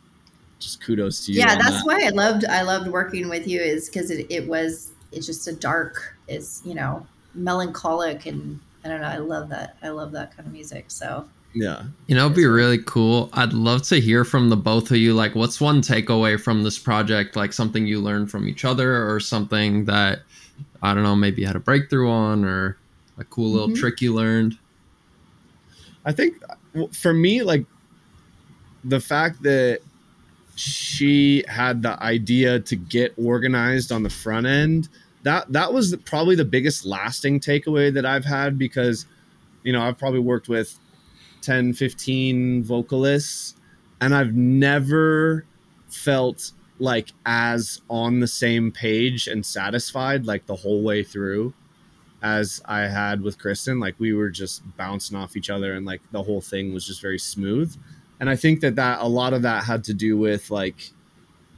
[0.59, 1.85] just kudos to you yeah that's that.
[1.85, 5.47] why i loved i loved working with you is because it, it was it's just
[5.47, 10.11] a dark it's you know melancholic and i don't know i love that i love
[10.11, 13.29] that kind of music so yeah You know, it'd be really cool.
[13.33, 15.15] I'd love to hear from the both of you.
[15.15, 17.35] Like, what's one takeaway from this project?
[17.35, 20.21] Like, something you learned from each other, or something that
[20.81, 22.77] I don't know, maybe you had a breakthrough on, or
[23.17, 23.75] a cool little Mhm.
[23.77, 24.57] trick you learned.
[26.05, 26.41] I think
[26.93, 27.65] for me, like
[28.83, 29.79] the fact that
[30.55, 34.89] she had the idea to get organized on the front end
[35.23, 39.05] that that was probably the biggest lasting takeaway that I've had because
[39.63, 40.77] you know I've probably worked with
[41.41, 43.55] 10 15 vocalists
[44.01, 45.45] and I've never
[45.89, 51.53] felt like as on the same page and satisfied like the whole way through
[52.21, 53.79] as I had with Kristen.
[53.79, 57.01] Like we were just bouncing off each other, and like the whole thing was just
[57.01, 57.75] very smooth.
[58.19, 60.91] And I think that that a lot of that had to do with like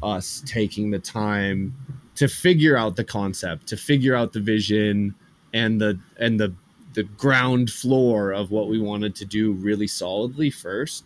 [0.04, 1.76] us taking the time
[2.16, 5.16] to figure out the concept, to figure out the vision,
[5.54, 6.54] and the and the
[6.94, 11.06] the ground floor of what we wanted to do really solidly first.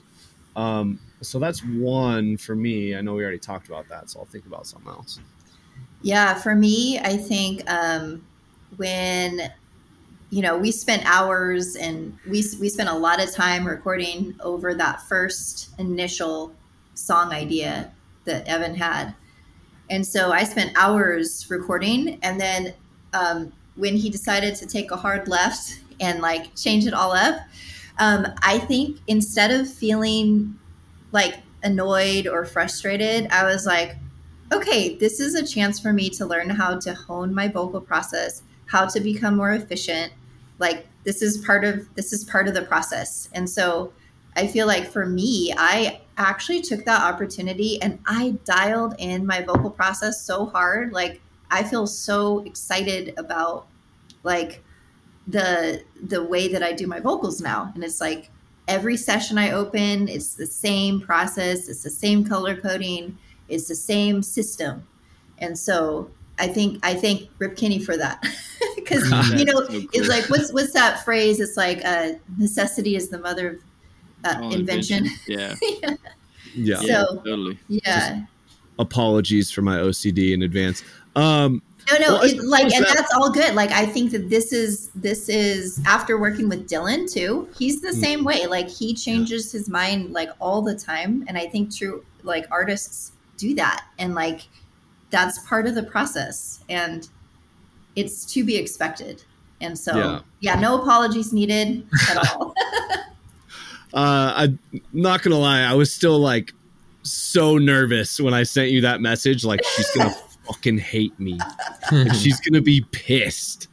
[0.56, 2.96] Um, so that's one for me.
[2.96, 5.20] I know we already talked about that, so I'll think about something else.
[6.02, 8.26] Yeah, for me, I think um,
[8.78, 9.52] when
[10.30, 14.74] you know we spent hours and we we spent a lot of time recording over
[14.74, 16.54] that first initial
[16.94, 17.92] song idea
[18.26, 19.16] that Evan had,
[19.90, 22.74] and so I spent hours recording, and then
[23.14, 27.40] um, when he decided to take a hard left and like change it all up,
[28.00, 30.60] um, I think instead of feeling
[31.16, 33.96] like annoyed or frustrated, I was like,
[34.52, 38.44] okay, this is a chance for me to learn how to hone my vocal process,
[38.66, 40.12] how to become more efficient.
[40.60, 43.30] Like this is part of this is part of the process.
[43.34, 43.94] And so
[44.36, 49.42] I feel like for me, I actually took that opportunity and I dialed in my
[49.42, 50.92] vocal process so hard.
[50.92, 53.68] Like I feel so excited about
[54.24, 54.62] like
[55.28, 57.72] the the way that I do my vocals now.
[57.74, 58.30] And it's like
[58.68, 63.18] every session I open, it's the same process, it's the same color coding,
[63.50, 64.88] it's the same system.
[65.38, 66.10] And so
[66.40, 68.24] I think I thank Rip Kenny for that.
[68.76, 69.04] Because
[69.40, 71.40] you know, That's so it's like what's what's that phrase?
[71.40, 73.56] It's like uh, necessity is the mother of
[74.24, 75.08] uh, Oh, invention.
[75.28, 75.56] Yeah.
[75.62, 75.96] Yeah.
[76.54, 76.80] Yeah.
[76.82, 77.58] So- totally.
[77.68, 78.26] Yeah.
[78.78, 80.84] Apologies for my OCD in advance.
[81.16, 81.62] Um,
[81.92, 83.54] No, no, Well, it, like, and that- that's all good.
[83.54, 87.48] Like, I think that this is this is after working with Dylan too.
[87.58, 88.02] He's the Mm.
[88.02, 88.48] same way.
[88.48, 93.12] Like, he changes his mind like all the time, and I think true like artists
[93.38, 94.42] do that, and like
[95.12, 97.08] that's part of the process, and
[97.96, 99.24] it's to be expected.
[99.62, 100.20] And so, Yeah.
[100.42, 102.54] yeah, no apologies needed at all.
[103.94, 104.60] uh, I'm
[104.92, 106.52] not gonna lie, I was still like
[107.04, 109.46] so nervous when I sent you that message.
[109.46, 110.14] Like she's gonna
[110.48, 111.40] fucking hate me.
[111.92, 113.68] Like, she's gonna be pissed.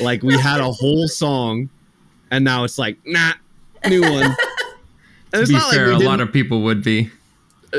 [0.00, 1.68] Like we had a whole song,
[2.32, 3.34] and now it's like nah,
[3.86, 4.24] new one.
[4.24, 4.36] And
[5.32, 7.08] to it's be not like fair, we a lot of people would be.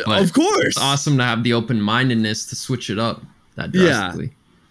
[0.05, 3.21] but of course, It's awesome to have the open mindedness to switch it up
[3.55, 4.11] that Yeah.
[4.13, 4.29] and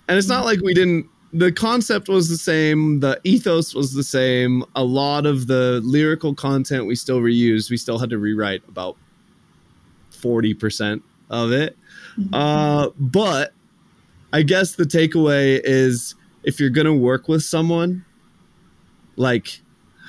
[0.08, 4.64] it's not like we didn't the concept was the same the ethos was the same
[4.74, 8.96] a lot of the lyrical content we still reused we still had to rewrite about
[10.12, 11.76] 40% of it
[12.32, 13.52] uh, but
[14.32, 16.14] i guess the takeaway is
[16.44, 18.04] if you're gonna work with someone
[19.16, 19.60] like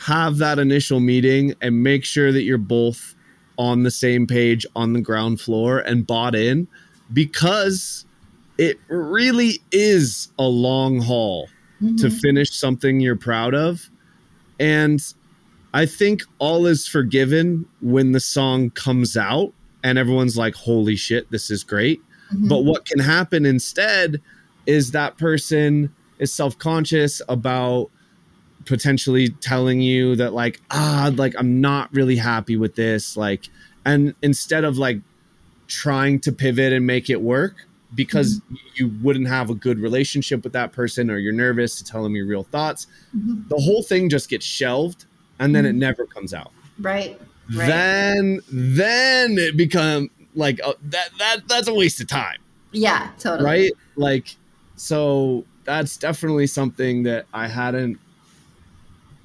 [0.02, 3.16] have that initial meeting and make sure that you're both
[3.58, 6.68] on the same page on the ground floor and bought in
[7.14, 8.06] because
[8.58, 11.48] it really is a long haul
[11.98, 12.22] to Mhm.
[12.22, 13.90] finish something you're proud of
[14.60, 15.02] and
[15.76, 19.54] I think all is forgiven when the song comes out
[19.84, 22.00] and everyone's like, holy shit, this is great.
[22.34, 22.50] Mhm.
[22.50, 24.22] But what can happen instead
[24.66, 27.90] is that person is self conscious about
[28.66, 33.18] potentially telling you that, like, ah, like, I'm not really happy with this.
[33.18, 33.50] Like,
[33.86, 35.00] and instead of like
[35.68, 37.66] trying to pivot and make it work
[37.96, 38.42] because
[38.76, 42.16] you wouldn't have a good relationship with that person or you're nervous to tell them
[42.16, 43.48] your real thoughts, Mhm.
[43.50, 45.06] the whole thing just gets shelved
[45.40, 45.80] and then it Mhm.
[45.80, 47.20] never comes out right.
[47.54, 47.68] Right.
[47.68, 52.38] then then it become like uh, that that that's a waste of time
[52.72, 53.46] yeah, totally.
[53.46, 54.36] right like
[54.76, 58.00] so that's definitely something that i hadn't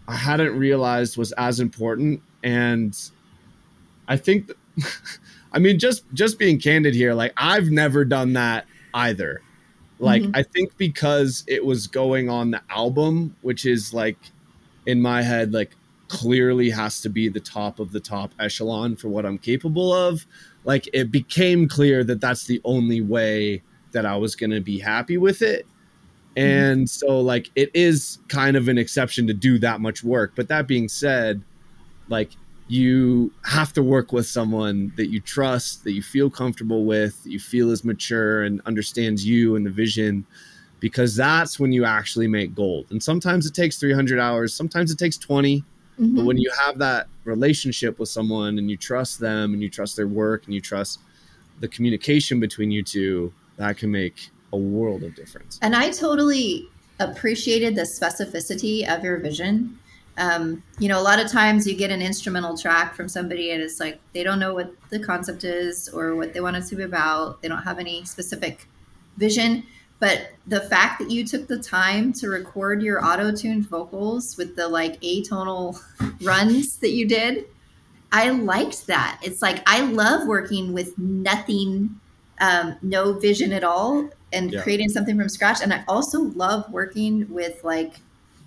[0.06, 3.10] i hadn't realized was as important and
[4.06, 4.46] i think
[4.76, 4.86] th-
[5.52, 9.40] i mean just just being candid here like i've never done that either
[9.98, 10.30] like Mhm.
[10.34, 14.18] i think because it was going on the album which is like
[14.86, 15.72] in my head like
[16.08, 20.24] clearly has to be the top of the top echelon for what i'm capable of
[20.64, 24.78] like it became clear that that's the only way that i was going to be
[24.78, 25.66] happy with it.
[26.36, 26.40] Mm-hmm.
[26.40, 30.32] And so like it is kind of an exception to do that much work.
[30.36, 31.42] But that being said
[32.08, 32.30] like
[32.68, 37.30] you have to work with someone that you trust that you feel comfortable with that
[37.30, 40.26] you feel is mature and understands you and the vision
[40.80, 42.86] because that's when you actually make gold.
[42.90, 45.64] And sometimes it takes 300 hours sometimes it takes 20
[45.98, 46.16] Mhm.
[46.16, 49.96] but when you have that relationship with someone and you trust them and you trust
[49.96, 51.00] their work and you trust
[51.60, 56.68] the communication between you two that can make a world of difference And I totally
[57.00, 59.78] appreciated the specificity of your vision.
[60.16, 63.62] Um, you know, a lot of times you get an instrumental track from somebody and
[63.62, 66.76] it's like they don't know what the concept is or what they want it to
[66.76, 67.40] be about.
[67.40, 68.66] They don't have any specific
[69.16, 69.64] vision.
[70.00, 74.54] But the fact that you took the time to record your auto tuned vocals with
[74.54, 75.80] the like atonal
[76.22, 77.46] runs that you did,
[78.12, 79.20] I liked that.
[79.22, 82.00] It's like I love working with nothing,
[82.40, 84.62] um, no vision at all, and Yeah.
[84.62, 85.60] creating something from scratch.
[85.62, 87.94] And I also love working with like,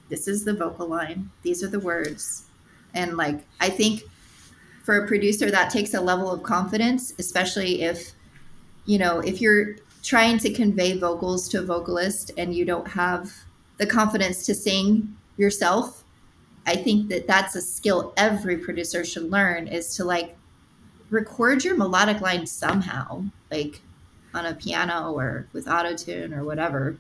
[0.10, 2.43] this is the vocal line, these are the words,
[2.93, 4.04] and like I think
[4.84, 8.14] for a producer that takes a level of confidence, especially if
[8.86, 13.32] you know if you're trying to convey vocals to a vocalist and you don't have
[13.78, 16.04] the confidence to sing yourself
[16.66, 20.36] i think that that's a skill every producer should learn is to like
[21.10, 23.82] record your melodic line somehow like
[24.34, 26.97] on a piano or with auto tune or whatever.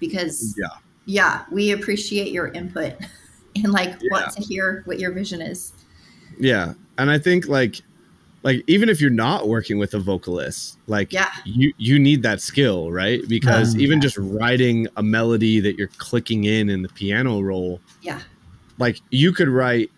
[0.00, 0.68] Because yeah.
[1.04, 2.94] yeah we appreciate your input
[3.56, 4.08] and like Yeah.
[4.10, 5.72] want to hear what your vision is.
[6.38, 6.74] Yeah.
[6.98, 7.82] And i think like
[8.46, 11.28] like even if you're not working with a vocalist like Yeah.
[11.44, 15.90] you you need that skill right because Um, even just writing a melody that you're
[15.98, 18.20] clicking in in the piano roll yeah
[18.78, 19.90] like you could write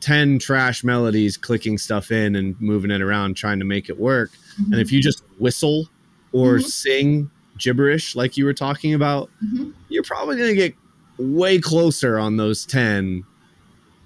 [0.00, 4.30] 10 trash melodies clicking stuff in and moving it around trying to make it work
[4.70, 5.88] and if you just whistle
[6.32, 6.64] or Mhm.
[6.64, 9.72] sing gibberish like you were talking about Mhm.
[9.88, 10.74] you're probably going to get
[11.16, 13.22] way closer on those 10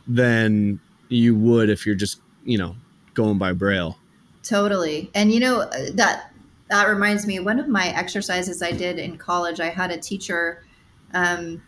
[0.06, 0.78] than
[1.08, 2.76] you would if you're just you know
[3.18, 3.98] going by braille.
[4.44, 5.10] Totally.
[5.12, 6.32] And you know uh, that
[6.68, 10.64] that reminds me one of my exercises I did in college I had a teacher
[11.12, 11.60] um,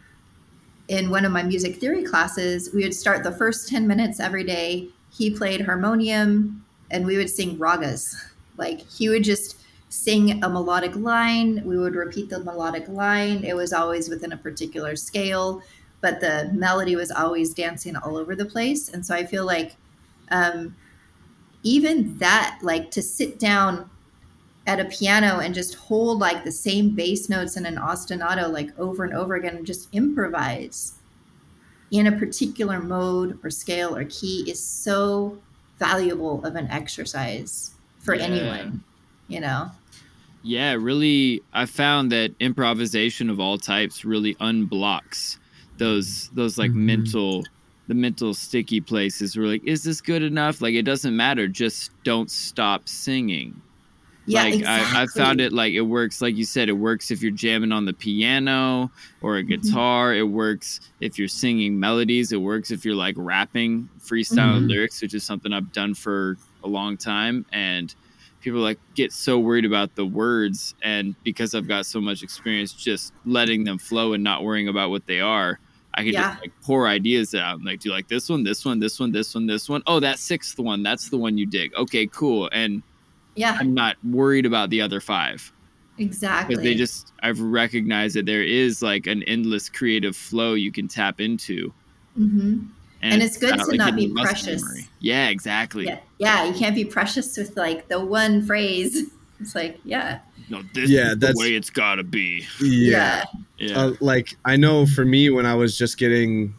[0.87, 4.45] in one of my music theory classes we would start the first 10 minutes every
[4.45, 8.15] day he played harmonium and we would sing ragas.
[8.57, 9.57] Like he would just
[9.89, 14.37] sing a melodic line we would repeat the melodic line it was always within a
[14.37, 15.63] particular scale
[16.03, 18.91] but the melody was always dancing all over the place.
[18.91, 19.77] And so i feel like
[20.31, 20.77] um,
[21.63, 23.89] even that like to sit down
[24.67, 28.79] at a piano and just hold like the same bass notes in an ostinato like
[28.79, 30.95] over and over again and just improvise
[31.91, 35.37] in a particular mode or scale or key is so
[35.79, 38.25] valuable of an exercise for Yeah.
[38.25, 38.85] anyone
[39.29, 39.71] you know
[40.43, 45.37] Yeah, really I found that improvisation of all types really unblocks
[45.79, 46.87] those those like Mhm.
[46.87, 47.45] mental
[47.91, 50.63] the mental sticky places where like is this good enough?
[50.63, 53.65] Like it doesn't matter, just don't stop singing.
[54.27, 54.99] yeah like exactly.
[54.99, 57.73] I, I found it like it works like you said it works if you're jamming
[57.73, 59.73] on the piano or a Mm-hmm.
[59.73, 64.69] guitar it works if you're singing melodies it works if you're like rapping freestyle Mhm.
[64.69, 67.95] lyrics which is something i've done for a long time and
[68.41, 72.73] people like get so worried about the words and because i've got so much experience
[72.73, 75.59] just letting them flow and not worrying about what they are
[75.95, 76.31] i can Yeah.
[76.31, 78.99] just like pour ideas out and like do you like this one this one this
[79.01, 82.07] one this one this one oh that sixth one that's the one you dig okay
[82.07, 82.83] cool and
[83.37, 85.53] yeah I'm not worried about the other five
[85.99, 90.73] exactly because they just I've recognized that there is like an endless creative flow you
[90.73, 91.73] can tap into.
[92.17, 92.61] hmm
[93.03, 94.63] And it's good uh, to like not be precious.
[94.63, 94.87] memory.
[95.01, 95.87] Yeah, exactly.
[95.87, 99.11] Yeah, yeah, you can't be precious with like the one phrase.
[99.41, 102.47] It's like, yeah, No, this Yeah, is the way it's gotta be.
[102.61, 103.25] yeah.
[103.59, 103.79] Yeah.
[103.79, 106.55] Uh, like I know for me when I was just getting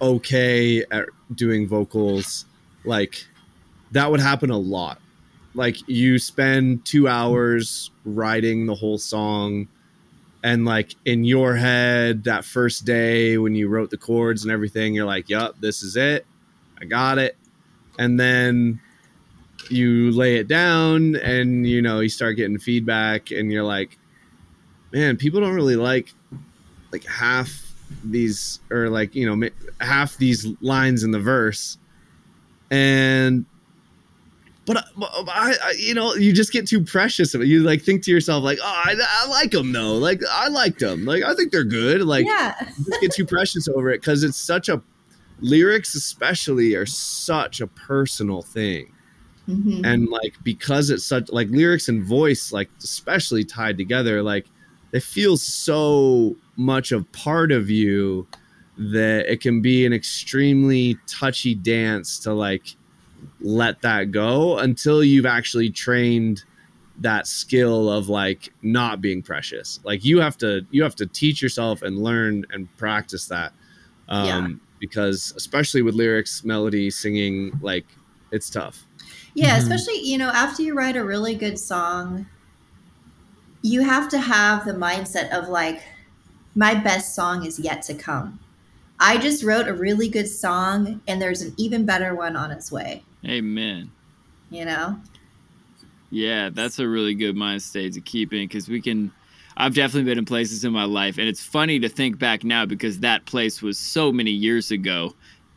[0.00, 2.44] okay at doing vocals,
[2.84, 3.24] like
[3.92, 5.00] that would happen a lot.
[5.54, 9.68] Like you spend two hours writing the whole song,
[10.42, 14.94] and like in your head, that first day when you wrote the chords and everything,
[14.94, 16.26] you're like, "Yup, this is it.
[16.80, 17.36] I got it."
[17.98, 18.80] And then
[19.70, 23.98] you lay it down, and you know you start getting feedback, and you're like,
[24.92, 26.12] "Man, people don't really like
[26.92, 27.64] like half
[28.02, 29.48] these or like you know
[29.80, 31.78] half these lines in the verse.
[32.70, 33.44] And
[34.66, 37.46] but I, but I, I you know you just get too precious of it.
[37.46, 39.94] You like think to yourself like oh i, I like them though.
[39.94, 42.02] Like i liked them like i think they're good.
[42.02, 44.82] Like yeah, you just get too precious over it because it's such a
[45.40, 48.93] lyrics especially are such a personal thing
[49.48, 49.84] Mhm.
[49.84, 54.46] and like because it's such like lyrics and voice like especially tied together like
[54.90, 58.26] they feel so much a part of you
[58.78, 62.76] that it can be an extremely touchy dance to like
[63.40, 66.44] let that go until you've actually trained
[67.00, 71.42] that skill of like not being precious like you have to you have to teach
[71.42, 73.52] yourself and learn and practice that
[74.08, 74.48] um Yeah.
[74.78, 77.84] because especially with lyrics melody singing like
[78.34, 78.84] it's tough
[79.34, 79.62] Yeah, Mhm.
[79.62, 82.26] especially, you know, after you write a really good song,
[83.62, 85.82] you have to have the mindset of like,
[86.54, 88.38] my best song is yet to come.
[89.00, 92.70] I just wrote a really good song and there's an even better one on its
[92.70, 93.90] way, Amen.
[94.50, 95.00] you know?
[96.10, 99.10] Yeah, that's a really good mind state to keep in because we can.
[99.56, 102.66] I've definitely been in places in my life, and it's funny to think back now
[102.66, 105.14] because that place was so many years ago,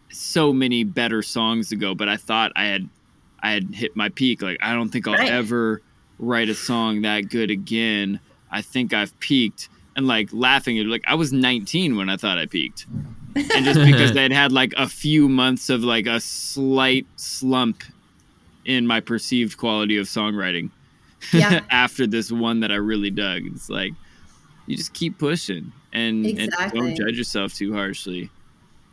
[0.10, 1.94] so many better songs ago.
[1.96, 2.90] But I thought I had,
[3.42, 4.42] I had hit my peak.
[4.42, 5.30] Like I don't think I'll Right.
[5.30, 5.82] ever
[6.20, 8.20] write a song that good again.
[8.52, 12.38] I think I've peaked, and like laughing at like I was 19 when I thought
[12.38, 12.86] I peaked,
[13.36, 17.84] and just because I'd had like a few months of like a slight slump
[18.66, 20.70] in my perceived quality of songwriting
[21.34, 21.62] Yeah.
[21.70, 23.44] after this one that I really dug.
[23.46, 23.94] It's like
[24.66, 28.30] you just keep pushing and, and don't judge yourself too harshly.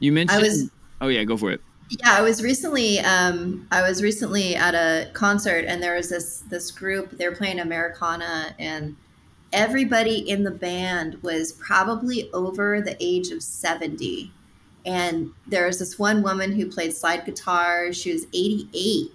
[0.00, 0.70] You mentioned was-
[1.04, 1.60] Oh yeah, go for it.
[1.90, 6.38] Yeah, I was recently um, I was recently at a concert and there was this
[6.48, 8.96] this group they were playing Americana and
[9.52, 14.32] everybody in the band was probably over the age of 70
[14.86, 19.12] and there was this one woman who played slide guitar she was 88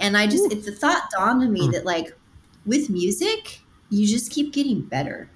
[0.00, 1.72] and I just it, the thought dawned on me Hmm.
[1.72, 2.16] that like
[2.64, 3.60] with music
[3.90, 5.30] you just keep getting better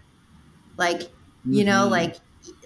[0.79, 1.03] like
[1.45, 1.91] you know Mhm.
[1.91, 2.17] like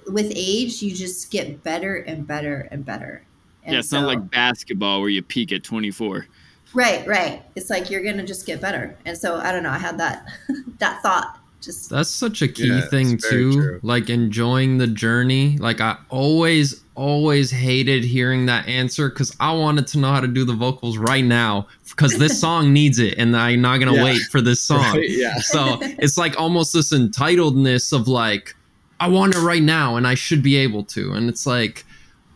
[0.08, 3.22] with age you just get better and better and better
[3.64, 6.26] and yeah, it's not like basketball where you peak at 24.
[6.74, 7.42] Right, right.
[7.56, 8.94] It's like you're gonna just get better.
[9.06, 10.26] And so I don't know, I had that
[10.78, 11.38] that thought.
[11.62, 13.52] Just That's such a key Yeah, thing too.
[13.54, 13.80] true.
[13.82, 15.56] Like enjoying the journey.
[15.56, 20.28] Like I always, always hated hearing that answer because I wanted to know how to
[20.28, 24.04] do the vocals right now because this song needs it, and I'm not gonna Yeah.
[24.04, 24.94] wait for this song.
[24.94, 25.08] Right?
[25.08, 28.54] yeah So it's like almost this entitledness of like,
[29.00, 31.12] I want it right now, and I should be able to.
[31.12, 31.84] And it's like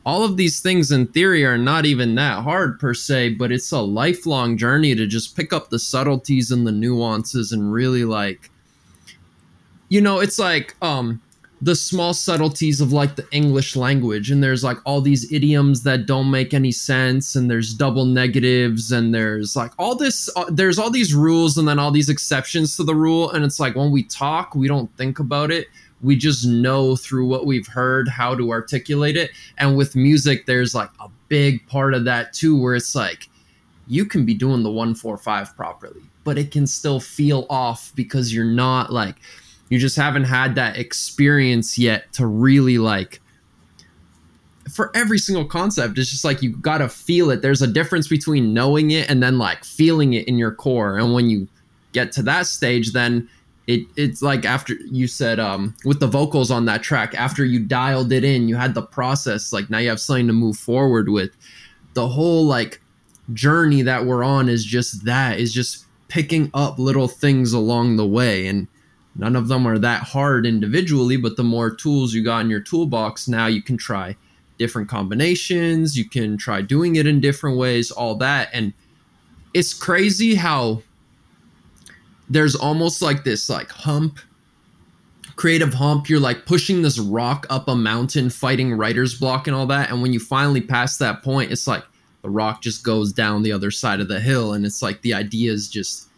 [0.05, 3.71] all of these things in theory are not even that hard per se, but it's
[3.73, 8.51] a lifelong journey to just pick up the subtleties and the nuances and really like
[9.89, 11.21] you know, it's like um
[11.61, 14.31] the small subtleties of like the English language.
[14.31, 18.93] And there's like all these idioms that don't make any sense and there's double negatives
[18.93, 22.77] and there's like all this uh, there's all these rules and then all these exceptions
[22.77, 23.31] to the rule.
[23.33, 25.67] And it's like when we talk we don't think about it
[26.03, 29.31] we just know through what we've heard how to articulate it.
[29.59, 33.29] And with music there's like a big part of that too where it's like
[33.87, 38.45] you can be doing the 145 properly but it can still feel off because you're
[38.45, 39.17] not like
[39.71, 43.21] you just haven't had that experience yet to really like
[44.71, 47.41] for every single concept it's just like you gotta feel it.
[47.41, 50.99] There's a difference between knowing it and then like feeling it in your core.
[50.99, 51.49] And when you
[51.93, 53.27] get to that stage then
[53.69, 57.61] it it's like after you said um with the vocals on that track after you
[57.61, 61.09] dialed it in you had the process like now you have something to move forward
[61.11, 61.31] with.
[61.93, 62.81] The whole like
[63.35, 68.07] journey that we're on is just that is just picking up little things along the
[68.07, 68.47] way.
[68.47, 68.66] And
[69.16, 72.61] none of them are that hard individually but the more tools you got in your
[72.61, 74.16] toolbox now you can try
[74.59, 78.49] different combinations you can try doing it in different ways all that.
[78.55, 78.73] And
[79.53, 80.83] it's crazy how
[82.31, 84.18] there's almost like this like hump
[85.39, 86.09] creative hump.
[86.09, 89.89] You're like pushing this rock up a mountain, fighting writer's block and all that.
[89.89, 91.85] And when you finally pass that point, it's like
[92.22, 94.53] the rock just goes down the other side of the hill.
[94.53, 96.09] And it's like the ideas just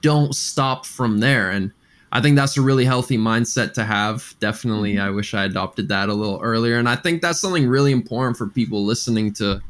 [0.00, 1.50] don't stop from there.
[1.50, 1.72] And
[2.12, 4.34] I think that's a really healthy mindset to have.
[4.38, 5.08] Definitely, mm-hmm.
[5.08, 6.78] I wish I adopted that a little earlier.
[6.78, 9.60] And I think that's something really important for people listening to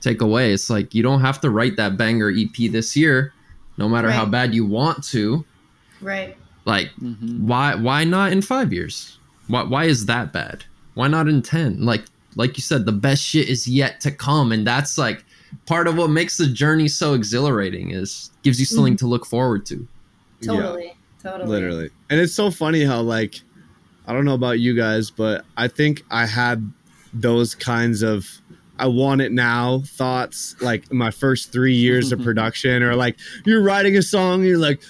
[0.00, 0.52] take away.
[0.52, 3.34] It's like you don't have to write that banger EP this year,
[3.78, 5.44] no matter how bad you want to.
[6.02, 6.36] Right.
[6.66, 7.40] Like, Mhm.
[7.40, 9.16] why why not in five years?
[9.46, 10.64] Why why is that bad?
[10.94, 11.84] Why not in ten?
[11.84, 12.04] Like
[12.36, 15.24] like you said, the best shit is yet to come, and that's like
[15.66, 17.90] part of what makes the journey so exhilarating.
[17.92, 19.88] Is gives you something to look forward to.
[20.40, 20.52] Yeah.
[20.52, 20.94] Totally.
[21.20, 21.48] Totally.
[21.50, 23.40] literally and it's so funny how like
[24.06, 26.72] i don't know about you guys but i think i had
[27.12, 28.40] those kinds of
[28.78, 33.62] i want it now thoughts like my first three years of production or like you're
[33.62, 34.80] writing a song and you're like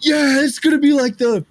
[0.00, 1.44] yeah it's gonna be like the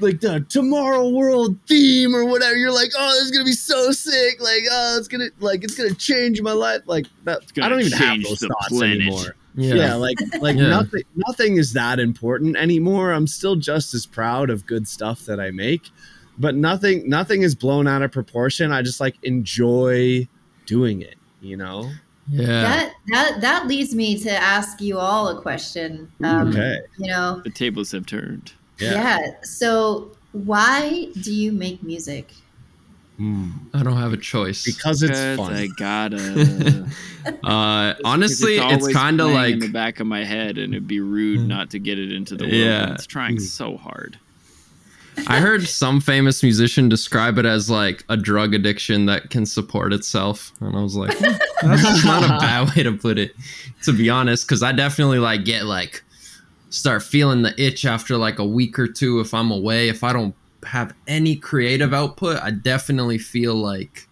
[0.00, 2.56] like the TomorrowWorld theme or whatever.
[2.56, 4.40] You're like oh this is gonna be so sick.
[4.42, 6.82] Like oh it's gonna like it's gonna change my life.
[6.86, 9.02] Like that i don't even have those thoughts planet.
[9.02, 9.36] anymore.
[9.54, 10.66] Yeah, like like Yeah.
[10.68, 13.12] nothing nothing is that important anymore.
[13.12, 15.82] I'm still just as proud of good stuff that i make
[16.38, 18.72] but nothing nothing is blown out of proportion.
[18.72, 20.26] I just like enjoy
[20.66, 21.90] doing it you know
[22.28, 22.46] Yeah.
[22.46, 26.10] That that that leads me to ask you all a question.
[26.22, 28.52] Um, okay You know, The tables have turned.
[28.80, 29.18] yeah.
[29.42, 32.32] So why do you make music?
[33.18, 33.50] Hmm.
[33.74, 34.64] I don't have a choice.
[34.64, 36.86] because it's 'Cause fun I gotta.
[37.44, 40.88] uh, honestly, it's, always kind of like in the back of my head, and it'd
[40.88, 41.46] be rude Mm.
[41.46, 42.54] not to get it into the world.
[42.56, 42.94] Yeah.
[42.94, 43.42] It's trying Mm.
[43.42, 44.18] so hard.
[45.26, 49.92] I heard some famous musician describe it as like a drug addiction that can support
[49.92, 53.34] itself, and I was like, "Hmm, that's not a bad way to put it,
[53.84, 54.46] to be honest.
[54.46, 56.02] Because I definitely like get like
[56.70, 59.88] start feeling the itch after like a week or two if I'm away.
[59.88, 60.34] If I don't
[60.66, 64.08] have any creative output, I definitely feel like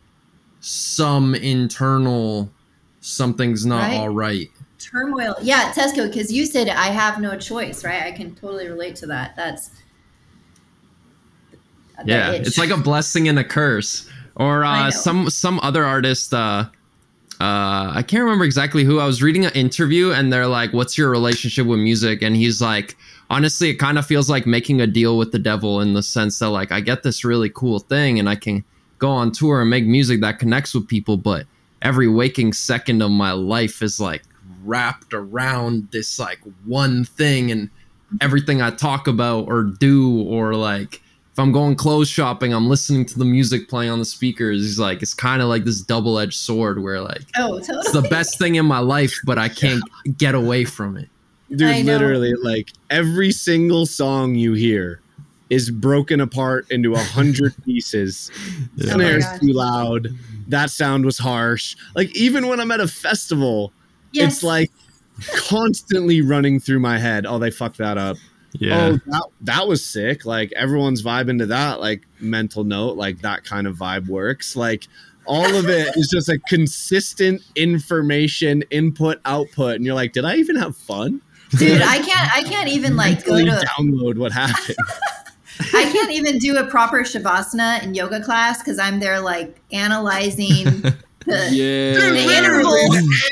[0.61, 2.50] some internal
[3.00, 3.96] something's not Right.
[3.96, 4.50] all right.
[4.78, 5.34] Turmoil.
[5.42, 8.03] Yeah, Tesko, because you said I have no choice, right?
[8.03, 9.34] I can totally relate to that.
[9.36, 9.76] That's that
[12.05, 12.46] yeah itch.
[12.46, 16.64] it's like a blessing and a curse or uh some some other artist uh
[17.40, 20.96] uh i can't remember exactly who i was reading an interview and they're like what's
[20.96, 22.96] your relationship with music and he's like
[23.30, 26.38] honestly it kind of feels like making a deal with the devil in the sense
[26.38, 28.64] that like i get this really cool thing and i can
[28.98, 31.46] go on tour and make music that connects with people but
[31.82, 34.22] every waking second of my life is like
[34.64, 37.68] wrapped around this like one thing and
[38.20, 41.01] everything i talk about or do or like
[41.33, 44.61] if I'm going clothes shopping, I'm listening to the music playing on the speakers.
[44.62, 47.78] He's like, it's kind of like this double edged sword where like oh, totally.
[47.78, 49.83] it's the best thing in my life, but I can't
[50.18, 51.09] get away from it.
[51.51, 55.01] dude literally like every single song you hear
[55.51, 59.41] is broken apart into a hundred pieces Oh my snares gosh.
[59.41, 60.09] too loud
[60.49, 63.70] that sound was harsh like even when i'm at a festival
[64.12, 64.33] Yes.
[64.37, 64.70] it's like
[65.49, 68.16] constantly running through my head oh they fucked that up
[68.61, 73.44] oh that, that was sick like everyone's vibing to that like mental note like that
[73.44, 74.86] kind of vibe works like
[75.24, 80.36] all of it is just a consistent information input output and you're like did i
[80.36, 81.20] even have fun
[81.59, 82.36] dude, I can't.
[82.36, 83.44] I can't even like go to.
[83.44, 84.76] download what happened
[85.74, 90.64] I can't even do a proper shavasana in yoga class because I'm there like analyzing
[90.64, 90.96] the.
[91.27, 91.93] Yeah.
[91.95, 92.77] The interval.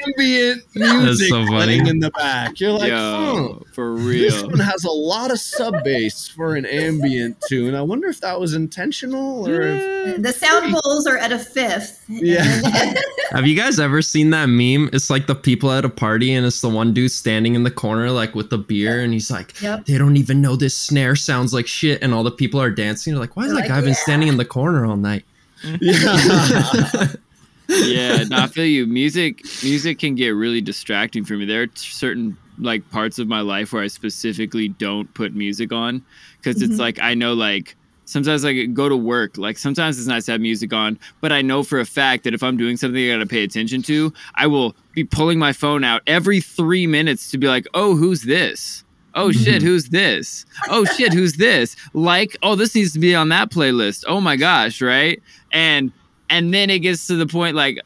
[0.06, 2.96] ambient music so playing in the back you're like huh,
[3.36, 4.30] Yo, for real.
[4.30, 8.20] this one has a lot of sub bass for an ambient tune i wonder if
[8.20, 12.04] that was intentional or if The sound bowls are at a fifth.
[12.08, 12.42] Yeah.
[13.32, 14.90] Have you guys ever seen that meme?
[14.92, 17.70] It's like the people at a party and it's the one dude standing in the
[17.70, 19.86] corner like with the beer and he's like, Yep.
[19.86, 23.12] they don't even know this snare sounds like shit and all the people are dancing.
[23.12, 25.24] They're like, why is They're that like, guy been standing in the corner all night?
[25.80, 27.06] yeah
[27.70, 28.86] yeah, no, I feel you.
[28.86, 31.44] Music, music can get really distracting for me.
[31.44, 36.02] There are certain like parts of my life where I specifically don't put music on
[36.42, 36.70] because Mhm.
[36.70, 37.74] it's like I know like
[38.04, 39.38] sometimes I go to work.
[39.38, 42.34] Like sometimes it's nice to have music on, but I know for a fact that
[42.34, 45.52] if I'm doing something I got to pay attention to, I will be pulling my
[45.52, 48.84] phone out every three minutes to be like, oh, who's this?
[49.14, 50.44] Oh shit, who's this?
[50.68, 51.74] Oh shit, who's this?
[51.94, 54.04] Like, oh, this needs to be on that playlist.
[54.06, 55.20] Oh my gosh, right?
[55.50, 55.90] And
[56.30, 57.78] and then it gets to the point like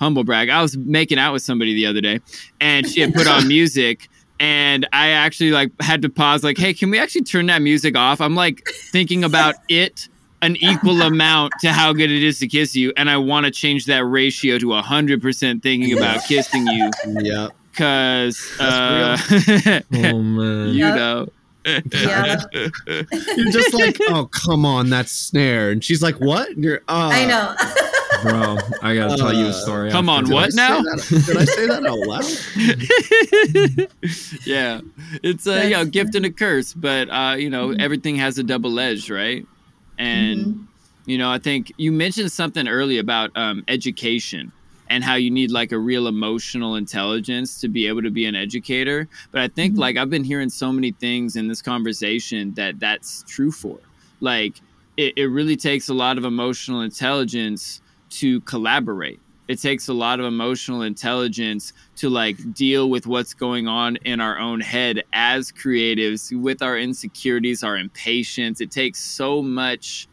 [0.00, 0.48] humble brag.
[0.50, 2.20] I was making out with somebody the other day
[2.60, 4.08] and she had put on music
[4.38, 7.96] and I actually like had to pause like, "Hey, can we actually turn that music
[7.96, 10.08] off?" I'm like thinking about it
[10.42, 13.50] an equal amount to how good it is to kiss you and I want to
[13.50, 16.90] change that ratio to 100% thinking about kissing you
[17.22, 19.16] yeah cuz uh
[19.94, 20.68] Oh man.
[20.74, 20.94] you Yep.
[20.94, 21.26] know
[21.92, 22.42] Yeah.
[22.86, 26.50] You're just like, oh come on, that's snare, and she's like, what?
[26.50, 27.54] And you're, uh, I know.
[28.22, 29.90] Bro, I gotta tell you a Uh, story.
[29.90, 30.80] Come on, after what I now?
[30.82, 32.24] that- Did I say that out loud?
[34.46, 34.80] yeah,
[35.22, 37.80] it's a That's- you know gift and a curse, but uh, you know Mhm.
[37.80, 39.44] everything has a double edge, right?
[39.98, 40.66] And Mhm.
[41.06, 44.52] you know, I think you mentioned something early about um, education
[44.88, 48.34] and how you need like a real emotional intelligence to be able to be an
[48.34, 49.08] educator.
[49.32, 49.78] But I think Mhm.
[49.78, 53.78] like I've been hearing so many things in this conversation that that's true for.
[54.20, 54.60] Like
[54.96, 59.20] it, it really takes a lot of emotional intelligence to collaborate.
[59.48, 64.20] It takes a lot of emotional intelligence to like deal with what's going on in
[64.20, 68.60] our own head as creatives with our insecurities, our impatience.
[68.60, 70.08] It takes so much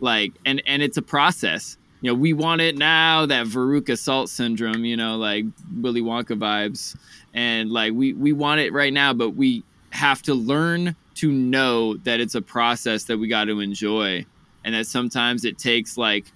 [0.00, 4.30] like and and it's a process you know we want it now that veruca salt
[4.30, 5.44] syndrome you know like
[5.80, 6.96] willy wonka vibes.
[7.34, 11.96] And like we we want it right now but we have to learn to know
[12.04, 14.24] that it's a process that we got to enjoy.
[14.64, 16.26] And that sometimes it takes like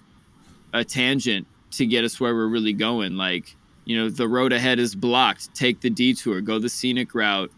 [0.72, 3.16] a tangent to get us where we're really going.
[3.16, 5.54] Like you know the road ahead is blocked.
[5.54, 6.40] Take the detour.
[6.40, 7.52] Go the scenic route.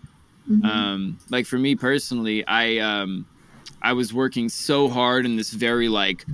[0.50, 0.64] Mhm.
[0.66, 3.24] um, like for me personally, I um,
[3.80, 6.26] I was working so hard in this very like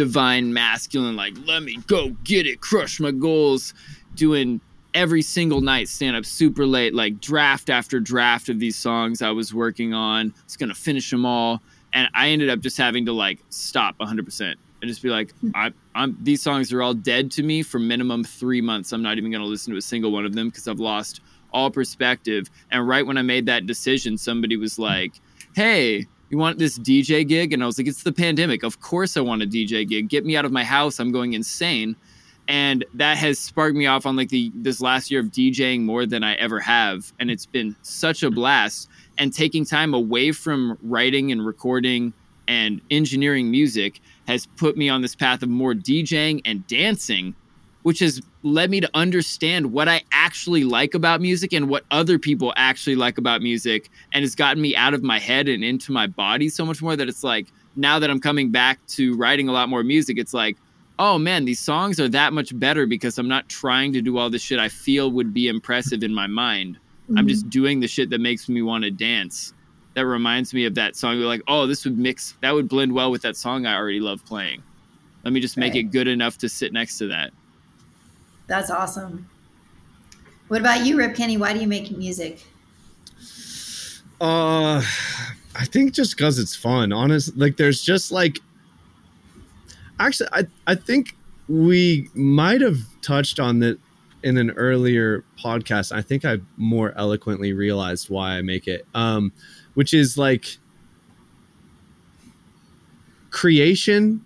[0.00, 3.74] divine masculine, like let me go get it, crush my goals,
[4.14, 4.58] doing
[4.94, 9.30] every single night stand up super late, like draft after draft of these songs I
[9.30, 10.32] was working on.
[10.44, 11.60] It's gonna finish them all,
[11.92, 15.32] and I ended up just having to like stop 100 percent and just be like,
[15.32, 15.50] hmm.
[15.54, 18.92] I, I'm these songs are all dead to me for minimum three months.
[18.92, 21.20] I'm not even gonna listen to a single one of them because I've lost
[21.52, 22.48] all perspective.
[22.70, 25.12] And right when I made that decision, somebody was like,
[25.54, 27.52] Hey, you want this DJ gig?
[27.52, 28.62] And I was like, It's the pandemic.
[28.62, 30.08] Of course I want a DJ gig.
[30.08, 30.98] Get me out of my house.
[30.98, 31.96] I'm going insane.
[32.48, 36.06] And that has sparked me off on like the this last year of DJing more
[36.06, 37.12] than I ever have.
[37.20, 38.88] And it's been such a blast.
[39.18, 42.12] And taking time away from writing and recording
[42.48, 47.34] and engineering music has put me on this path of more DJing and dancing
[47.82, 52.18] which has led me to understand what I actually like about music and what other
[52.18, 53.90] people actually like about music.
[54.12, 56.96] And it's gotten me out of my head and into my body so much more
[56.96, 60.32] that it's like now that I'm coming back to writing a lot more music, it's
[60.34, 60.56] like,
[60.98, 64.30] oh man, these songs are that much better because I'm not trying to do all
[64.30, 66.78] the shit I feel would be impressive in my mind.
[67.16, 67.30] I'm Mhm.
[67.30, 69.52] just doing the shit that makes me want to dance.
[69.94, 71.18] That reminds me of that song.
[71.18, 74.00] You're like, oh, this would mix, that would blend well with that song I already
[74.00, 74.62] love playing.
[75.24, 75.80] Let me just make Right.
[75.84, 77.32] it good enough to sit next to that.
[78.50, 79.28] That's awesome.
[80.48, 81.36] What about you, Rip Kenny?
[81.36, 82.44] Why do you make music?
[84.20, 84.82] Uh,
[85.54, 86.92] I think just because it's fun.
[86.92, 88.40] Honest, like there's just like.
[90.00, 91.14] Actually, I I think
[91.48, 93.78] we might have touched on that
[94.24, 95.92] in an earlier podcast.
[95.92, 98.84] I think I more eloquently realized why I make it.
[98.96, 99.30] Um,
[99.74, 100.56] which is like
[103.30, 104.24] creation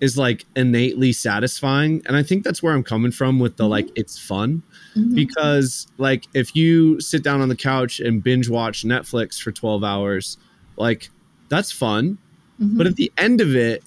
[0.00, 3.88] is like innately satisfying, and I think that's where I'm coming from with the like
[3.96, 4.62] it's fun
[4.96, 5.14] Mhm.
[5.14, 9.84] because like if you sit down on the couch and binge watch Netflix for 12
[9.84, 10.36] hours
[10.76, 11.10] like
[11.48, 12.18] that's fun
[12.60, 12.76] Mhm.
[12.78, 13.84] but at the end of it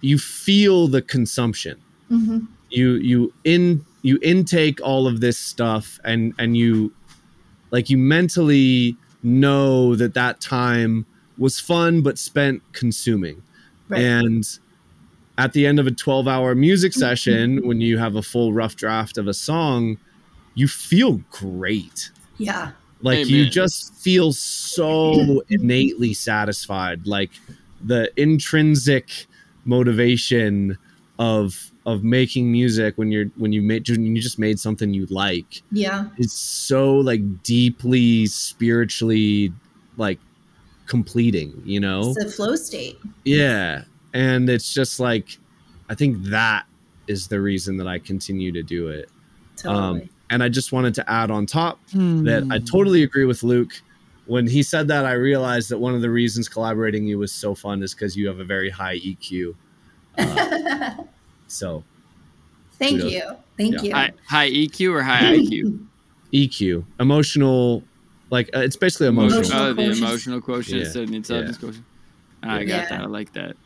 [0.00, 1.76] you feel the consumption
[2.10, 2.46] Mhm.
[2.70, 6.92] you you in you intake all of this stuff and and you
[7.70, 11.04] like you mentally know that that time
[11.38, 13.42] was fun but spent consuming
[13.88, 14.02] Right.
[14.02, 14.58] and
[15.38, 17.00] at the end of a 12 hour music mm-hmm.
[17.00, 19.98] session, when you have a full rough draft of a song,
[20.54, 22.10] you feel great.
[22.38, 22.72] yeah.
[23.02, 27.06] Like you just feel so innately satisfied.
[27.06, 27.30] Like
[27.84, 29.26] the intrinsic
[29.66, 30.78] motivation
[31.18, 35.06] of of making music when you're when you made when you just made something you
[35.06, 36.06] like Yeah.
[36.16, 39.52] it's so like deeply spiritually
[39.98, 40.18] like
[40.86, 42.14] completing, you know?
[42.16, 42.98] It's a flow state.
[43.24, 43.84] Yeah.
[44.16, 45.38] And it's just like,
[45.90, 46.64] I think that
[47.06, 49.10] is the reason that I continue to do it.
[49.56, 50.02] Totally.
[50.02, 53.72] Um, and I just wanted to add on top that I totally agree with Luke.
[54.24, 57.54] When he said that, I realized that one of the reasons collaborating you was so
[57.54, 59.54] fun is because you have a very high EQ.
[60.18, 60.94] Uh,
[61.46, 61.84] so
[62.78, 63.12] Thank kudos.
[63.12, 63.22] you.
[63.56, 63.82] Thank Yeah.
[63.82, 63.92] you.
[63.94, 65.86] High, high EQ or high IQ?
[66.32, 67.84] EQ, emotional,
[68.30, 69.40] like uh, it's basically emotional.
[69.42, 70.84] Emotional Oh, the emotional quotient Yeah.
[70.86, 71.84] instead the intelligence quotient.
[72.42, 72.88] I got Yeah.
[72.88, 73.00] that.
[73.02, 73.56] I like that.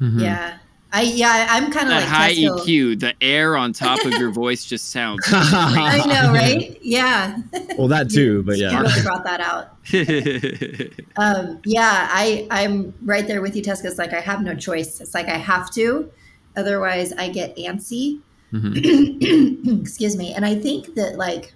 [0.00, 0.20] Mhm.
[0.22, 0.58] Yeah.
[0.92, 2.60] I yeah, I'm kind of like high Tesko.
[2.66, 5.24] EQ, the air on top of your voice just sounds.
[5.30, 6.76] I know, right?
[6.82, 7.38] Yeah.
[7.78, 8.80] well, that too, but You yeah.
[8.80, 9.76] really brought that out.
[11.16, 13.84] Um, yeah, I I'm right there with you, Tesko.
[13.84, 15.00] It's like I have no choice.
[15.00, 16.10] It's like I have to,
[16.56, 18.20] otherwise I get antsy.
[18.52, 19.80] Mhm.
[19.82, 20.32] Excuse me.
[20.34, 21.54] And I think that like,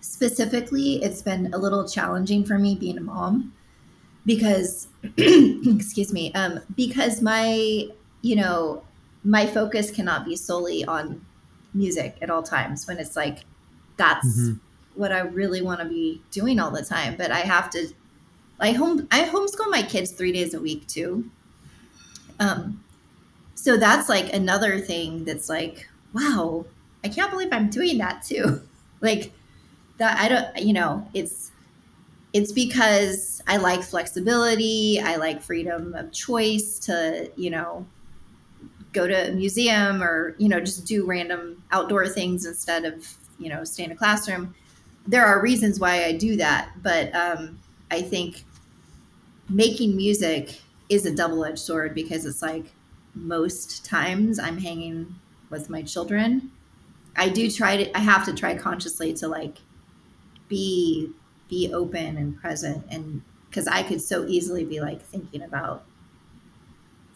[0.00, 3.52] specifically, it's been a little challenging for me being a mom
[4.26, 7.86] because, excuse me, um, because my,
[8.22, 8.82] you know,
[9.24, 11.24] my focus cannot be solely on
[11.74, 13.44] music at all times when it's like
[13.96, 14.60] that's Mhm.
[14.94, 17.16] what I really want to be doing all the time.
[17.16, 17.88] But I have to,
[18.58, 21.30] I home, I homeschool my kids three days a week too.
[22.38, 22.82] Um,
[23.54, 26.66] so that's like another thing that's like, wow,
[27.04, 28.62] I can't believe I'm doing that too.
[29.00, 29.32] like
[29.98, 31.49] that, I don't, you know, it's,
[32.32, 35.00] it's because I like flexibility.
[35.00, 37.86] I like freedom of choice to, you know,
[38.92, 43.48] go to a museum or, you know, just do random outdoor things instead of, you
[43.48, 44.54] know, stay in a classroom.
[45.06, 46.70] There are reasons why I do that.
[46.82, 47.58] But um,
[47.90, 48.44] I think
[49.48, 52.66] making music is a double edged sword because it's like
[53.14, 55.14] most times I'm hanging
[55.50, 56.52] with my children.
[57.16, 59.58] I do try to, I have to try consciously to like
[60.48, 61.10] be
[61.50, 65.84] be open and present and because I could so easily be like thinking about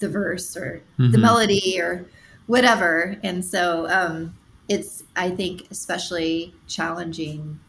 [0.01, 1.21] the verse or the Mhm.
[1.23, 2.07] melody or
[2.47, 3.17] whatever.
[3.23, 4.35] And so um,
[4.69, 7.61] it's I think especially challenging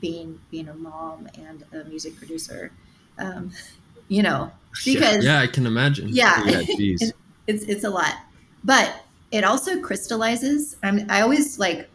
[0.00, 2.70] being being a mom and a music producer.
[3.18, 3.52] Um,
[4.08, 4.50] you know,
[4.84, 6.08] because Yeah, I can imagine.
[6.10, 6.62] yeah, Yeah,
[7.46, 8.14] it's it's a lot
[8.62, 11.88] but it also crystallizes I'm, i always like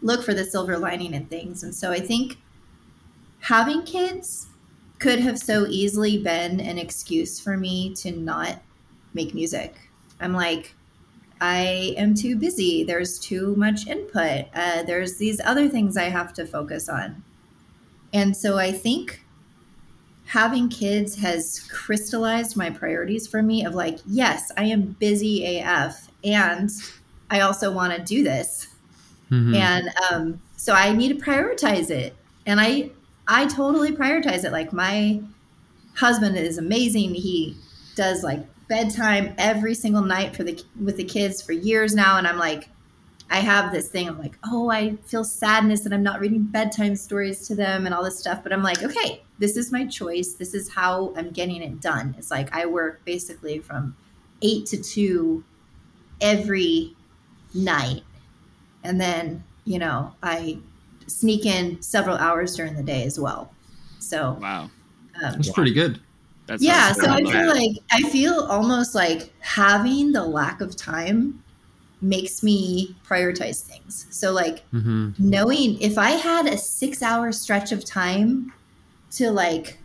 [0.00, 2.38] look for the silver lining in things and so i think
[3.40, 4.46] having kids
[4.98, 8.60] could have so easily been an excuse for me to not
[9.14, 9.74] make music.
[10.20, 10.74] I'm like
[11.40, 12.82] i am too busy.
[12.82, 14.46] There's too much input.
[14.54, 17.22] Uh, there's these other things i have to focus on.
[18.12, 19.24] And so i think
[20.26, 26.08] having kids has crystallized my priorities for me of like yes i am busy af
[26.24, 26.70] and
[27.30, 28.68] i also want to do this.
[29.30, 29.54] Mhm.
[29.56, 32.16] and um, so i need to prioritize it.
[32.46, 32.90] And i
[33.28, 34.52] i totally prioritize it.
[34.52, 35.20] Like my
[35.94, 37.14] husband is amazing.
[37.14, 37.56] He
[37.94, 42.26] does like bedtime every single night for the with the kids for years now and
[42.26, 42.68] i'm like
[43.30, 46.94] i have this thing of like oh i feel sadness that i'm not reading bedtime
[46.94, 50.32] stories to them and all this stuff but i'm like okay this is my choice.
[50.34, 52.14] This is how i'm getting it done.
[52.18, 53.96] It's like i work basically from
[54.42, 55.44] eight to two
[56.20, 56.94] every
[57.54, 58.02] night.
[58.84, 60.58] And then you know i
[61.08, 63.52] sneak in several hours during the day as well
[63.98, 64.70] so Wow.
[65.24, 66.00] um, That's pretty good.
[66.46, 67.56] That's yeah so i feel that.
[67.56, 71.42] like i feel almost like having the lack of time
[72.00, 77.70] makes me prioritize things so like hmm knowing if i had a six hour stretch
[77.72, 78.50] of time
[79.10, 79.78] to like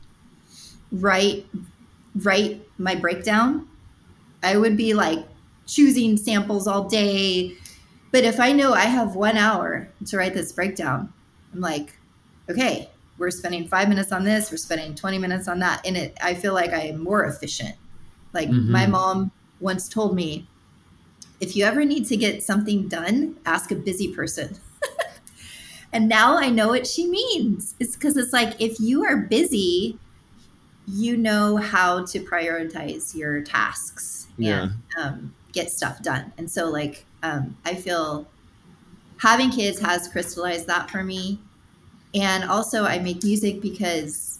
[0.92, 1.46] write
[2.18, 3.68] write my breakdown
[4.44, 5.26] i would be like
[5.66, 7.54] choosing samples all day
[8.14, 11.12] but if i know i have one hour to write this breakdown
[11.54, 11.98] i'm like
[12.50, 15.86] okay we're spending five minutes on this we're spending 20 minutes on that.
[15.86, 17.76] And it i feel like i am more efficient.
[18.34, 18.70] Like Mhm.
[18.70, 20.48] my mom once told me
[21.40, 24.58] if you ever need to get something done ask a busy person.
[25.94, 27.76] And now i know what she means.
[27.80, 30.00] It's because it's like if you are busy
[30.88, 34.28] you know how to prioritize your tasks.
[34.38, 34.70] Yeah.
[34.98, 38.28] and um, get stuff done and so like um, i feel
[39.18, 41.40] having kids has crystallized that for me
[42.14, 44.40] and also i make music because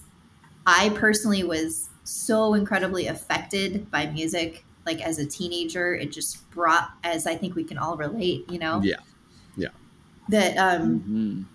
[0.66, 6.92] i personally was so incredibly affected by music like as a teenager it just brought
[7.04, 8.98] as i think we can all relate you know Yeah.
[9.56, 9.70] Yeah.
[10.30, 11.46] That um Mhm.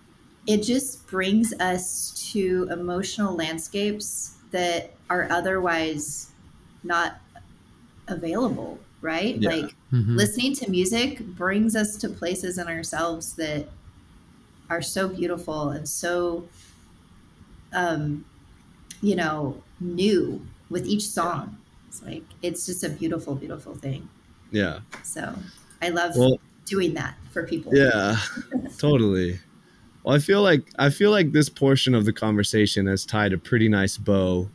[0.47, 6.31] it just brings us to emotional landscapes that are otherwise
[6.83, 7.19] not
[8.07, 9.49] available right Yeah.
[9.49, 13.67] like hmm listening to music brings us to places in ourselves that
[14.69, 16.47] are so beautiful and so
[17.73, 18.25] um
[19.01, 21.57] you know new with each song
[21.87, 24.07] it's like it's just a beautiful beautiful thing
[24.51, 24.79] Yeah.
[25.03, 25.33] so
[25.81, 28.17] i love Well, doing that for people yeah,
[28.77, 29.39] totally.
[30.03, 33.37] Well, I feel like I feel like this portion of the conversation has tied a
[33.37, 34.49] pretty nice bow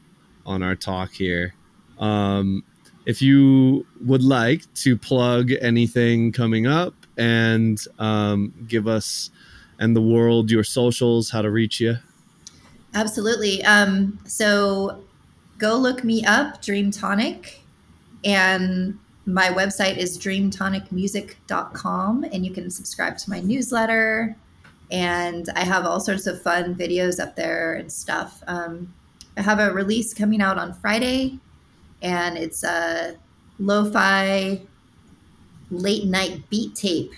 [0.46, 1.54] on our talk here.
[1.98, 2.62] Um,
[3.06, 9.30] if you would like to plug anything coming up and um, give us
[9.78, 11.96] and the world your socials, how to reach you.
[12.94, 13.62] Absolutely.
[13.64, 15.04] Um, so
[15.58, 17.60] go look me up, Dream Tonic,
[18.24, 24.36] and my website is dreamtonicmusic.com, and you can subscribe to my newsletter.
[24.90, 28.42] And I have all sorts of fun videos up there and stuff.
[28.46, 28.92] Um,
[29.36, 31.40] I have a release coming out on Friday,
[32.02, 33.16] and it's a
[33.58, 34.60] lo fi
[35.70, 37.12] late night beat tape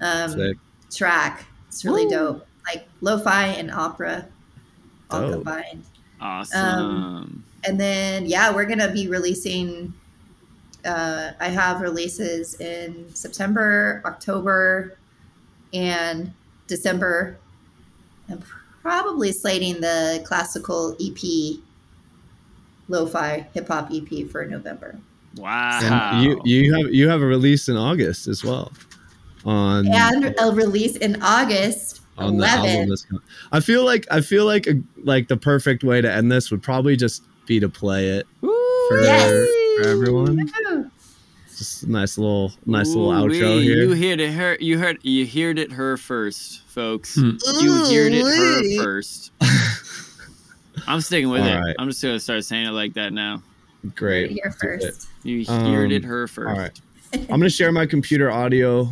[0.00, 0.58] um,
[0.90, 1.44] track.
[1.68, 2.10] It's really Woo.
[2.10, 2.46] dope.
[2.66, 4.26] like lo-fi and opera
[5.10, 5.32] all Dope.
[5.32, 5.84] combined.
[6.20, 7.44] Awesome.
[7.64, 9.92] And then yeah, we're gonna be releasing.
[10.84, 14.96] Uh, I have releases in September, October,
[15.74, 16.32] and
[16.66, 17.36] December.
[18.30, 18.42] I'm
[18.80, 21.60] probably slating the classical EP,
[22.90, 24.98] lo-fi hip hop EP for November.
[25.36, 25.80] wow.
[25.82, 28.70] And you you have you have a release in August as well.
[29.46, 32.88] On And a release in August on the album 11.
[32.90, 33.22] that's coming.
[33.52, 36.62] I feel like I feel like a, like the perfect way to end this would
[36.62, 39.30] probably just be to play it for, Yes.
[39.82, 40.50] for everyone.
[41.56, 43.82] Just a nice little nice little outro Ooh-wee, here.
[43.84, 47.14] You heard it her you heard you heard it her first, folks.
[47.14, 47.36] Hmm.
[47.60, 48.76] You heard it Ooh-wee.
[48.76, 49.32] her first.
[50.86, 51.58] I'm sticking with All it.
[51.60, 51.76] right.
[51.78, 53.42] I'm just gonna start saying it like that now.
[53.96, 54.30] Great.
[54.32, 54.80] Here Do it.
[54.82, 55.08] first.
[55.22, 56.48] You Um, heard it her first.
[56.48, 56.80] All right.
[57.14, 58.88] I'm gonna share my computer audio.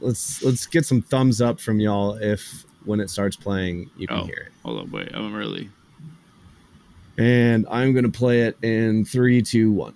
[0.00, 4.18] Let's let's get some thumbs up from y'all if when it starts playing you can
[4.18, 4.24] Oh.
[4.24, 4.52] hear it.
[4.64, 5.10] Hold up, wait.
[5.14, 5.68] I'm really.
[7.18, 9.94] And I'm gonna play it in three, two, one.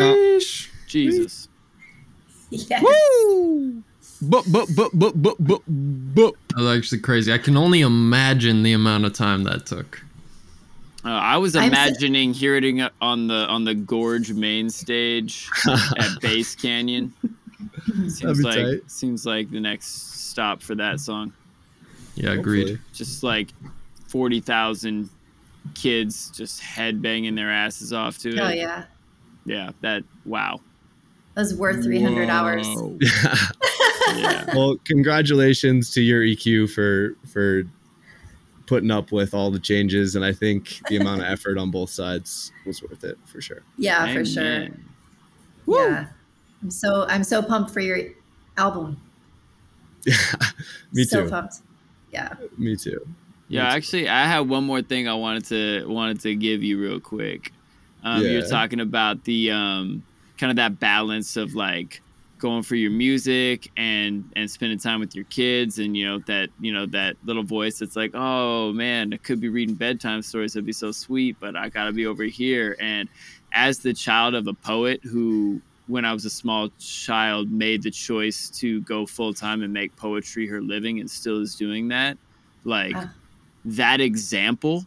[0.00, 0.68] Sheesh.
[0.86, 1.48] Jesus.
[2.50, 2.82] Yes.
[4.22, 7.32] But but but but but but but that was actually crazy.
[7.32, 10.02] I can only imagine the amount of time that took.
[11.04, 15.48] Uh, I was I'm imagining hearing it on the on the Gorge main stage
[15.98, 17.12] at Bass Canyon.
[17.88, 18.90] That'd Seems be like tight.
[18.90, 21.32] seems like the next stop for that song.
[22.14, 22.68] Yeah, agreed.
[22.68, 22.80] Hopefully.
[22.92, 23.48] Just like
[24.06, 25.08] forty thousand
[25.74, 28.38] kids just head banging their asses off to it.
[28.38, 28.84] Oh yeah.
[29.44, 30.60] Yeah, that wow.
[31.34, 32.66] That was worth 300 hours.
[34.16, 34.44] Yeah.
[34.54, 37.62] well, congratulations to your EQ for for
[38.66, 41.88] putting up with all the changes, and I think the amount of effort on both
[41.88, 43.62] sides was worth it for sure.
[43.78, 44.42] Yeah, for sure.
[44.42, 44.84] Amen.
[45.66, 46.06] Yeah.
[46.62, 48.00] I'm so I'm so pumped for your
[48.58, 49.00] album.
[50.04, 50.16] Yeah,
[50.92, 51.30] me so too.
[51.30, 51.56] pumped.
[52.12, 52.34] Yeah.
[52.58, 53.06] Me too.
[53.48, 57.00] Yeah, actually, I have one more thing I wanted to wanted to give you real
[57.00, 57.52] quick.
[58.04, 60.02] Um, You're talking about the um,
[60.38, 62.00] kind of that balance of like
[62.38, 66.48] going for your music and and spending time with your kids, and you know that
[66.60, 70.54] you know that little voice that's like, oh man, I could be reading bedtime stories.
[70.54, 72.76] That'd be so sweet, but I gotta be over here.
[72.80, 73.08] And
[73.52, 77.90] as the child of a poet who when I was a small child made the
[77.90, 82.16] choice to go full time and make poetry her living and still is doing that
[82.64, 83.12] like Ah.
[83.64, 84.86] that example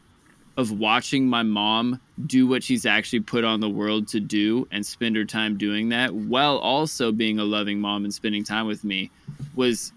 [0.57, 4.85] of watching my mom do what she's actually put on the world to do and
[4.85, 8.83] spend her time doing that while also being a loving mom and spending time with
[8.83, 9.11] me
[9.55, 9.91] was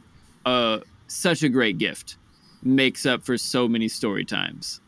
[0.47, 2.17] uh, such a great gift
[2.65, 4.81] makes up for so many story times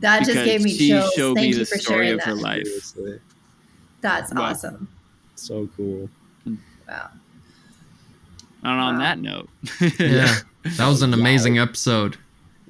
[0.00, 1.12] That just because gave me she chills.
[1.12, 2.40] showed Thank me you the for story sharing of her that.
[2.42, 3.20] life Seriously.
[4.00, 4.42] That's Wow.
[4.50, 4.88] awesome.
[5.34, 6.08] So cool.
[6.88, 7.10] Wow.
[8.62, 9.00] and on Wow.
[9.00, 9.48] that note
[9.98, 10.34] Yeah,
[10.64, 12.16] that was an amazing episode.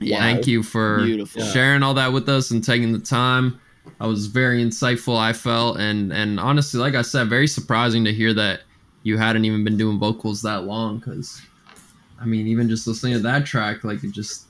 [0.01, 3.61] Yeah Thank you for beautiful sharing all that with us and taking the time.
[4.01, 5.16] I was very insightful.
[5.19, 8.61] I felt and and honestly, like I said, very surprising to hear that
[9.03, 10.99] you hadn't even been doing vocals that long.
[10.99, 11.41] Because
[12.20, 14.47] I mean, even just listening to that track, like it just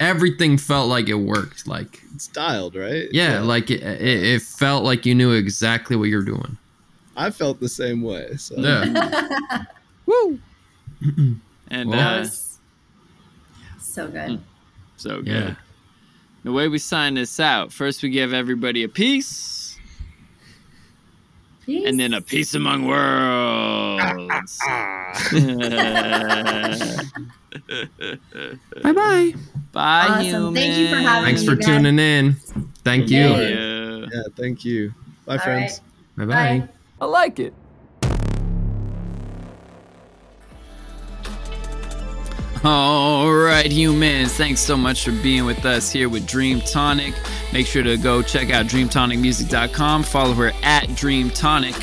[0.00, 1.66] everything felt like it worked.
[1.66, 3.08] Like It's dialed, right?
[3.12, 6.56] yeah, like it, it, it felt like you knew exactly what you're doing.
[7.16, 8.36] I felt the same way.
[8.36, 9.64] So Yeah.
[10.06, 10.40] Woo!
[11.68, 12.58] and Well- That uh, was
[13.78, 14.40] so good.
[15.00, 15.54] So good Yeah.
[16.42, 19.76] The way we sign this out, first we give everybody a peace,
[21.66, 21.84] Peace.
[21.86, 24.58] and then a peace among worlds.
[28.82, 29.34] Bye bye.
[29.72, 30.54] Bye, Awesome.
[30.54, 31.66] Thank you for having Thanks me, for guys.
[31.66, 32.32] tuning in.
[32.84, 33.18] Thank you.
[33.18, 34.06] Yeah.
[34.12, 34.92] yeah, thank you.
[35.26, 35.80] Bye, All friends.
[36.16, 36.34] Bye bye.
[36.60, 36.68] Bye.
[37.00, 37.52] I like it.
[42.62, 44.34] All right, humans.
[44.34, 47.14] Thanks so much for being with us here with Dream Tonic.
[47.54, 50.02] Make sure to go check out dreamtonicmusic.com.
[50.02, 51.74] Follow her at Dream Tonic.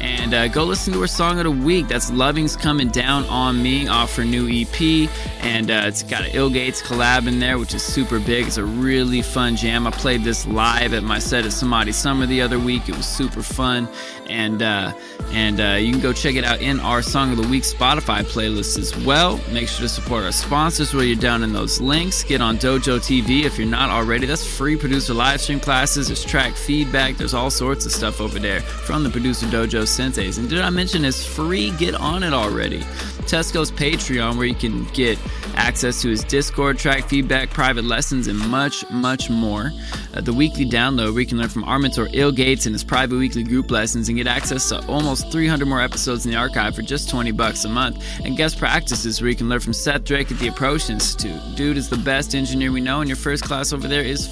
[0.00, 1.88] And uh, go listen to her song of the week.
[1.88, 5.10] That's Loving's Coming Down on Me off her new EP.
[5.40, 8.46] And uh, it's got an Ill Gates collab in there, which is super big.
[8.46, 9.86] It's a really fun jam.
[9.86, 12.88] I played this live at my set at Samadhi Summer the other week.
[12.88, 13.88] It was super fun.
[14.28, 14.92] And uh,
[15.30, 18.22] and uh, you can go check it out in our Song of the Week Spotify
[18.22, 19.40] playlist as well.
[19.52, 22.24] Make sure to support our sponsors where you're down in those links.
[22.24, 24.26] Get on Dojo TV if you're not already.
[24.26, 26.08] That's free producer live stream classes.
[26.08, 27.16] There's track feedback.
[27.16, 30.38] There's all sorts of stuff over there from the producer Dojo Senseis.
[30.38, 31.70] And did I mention it's free?
[31.72, 32.80] Get on it already.
[33.28, 35.18] Tesko's Patreon, where you can get
[35.54, 39.70] access to his Discord, track feedback, private lessons, and much, much more.
[40.14, 42.82] Uh, the weekly download, where you can learn from our mentor Ill Gates and his
[42.82, 46.74] private weekly group lessons and get access to almost 300 more episodes in the archive
[46.74, 48.04] for just 20 bucks a month.
[48.24, 51.40] And guest practices, where you can learn from Seth Drake at the Approach Institute.
[51.56, 54.26] Dude is the best engineer we know, and your first class over there is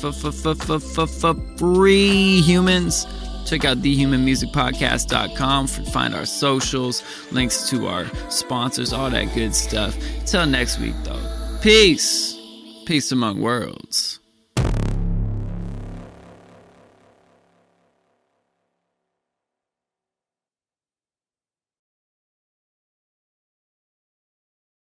[1.59, 3.07] free, humans.
[3.47, 9.97] Check out thehumanmusicpodcast.com for find our socials, links to our sponsors, all that good stuff.
[10.27, 11.59] Till next week, though.
[11.63, 12.37] Peace.
[12.87, 14.21] Peace among worlds.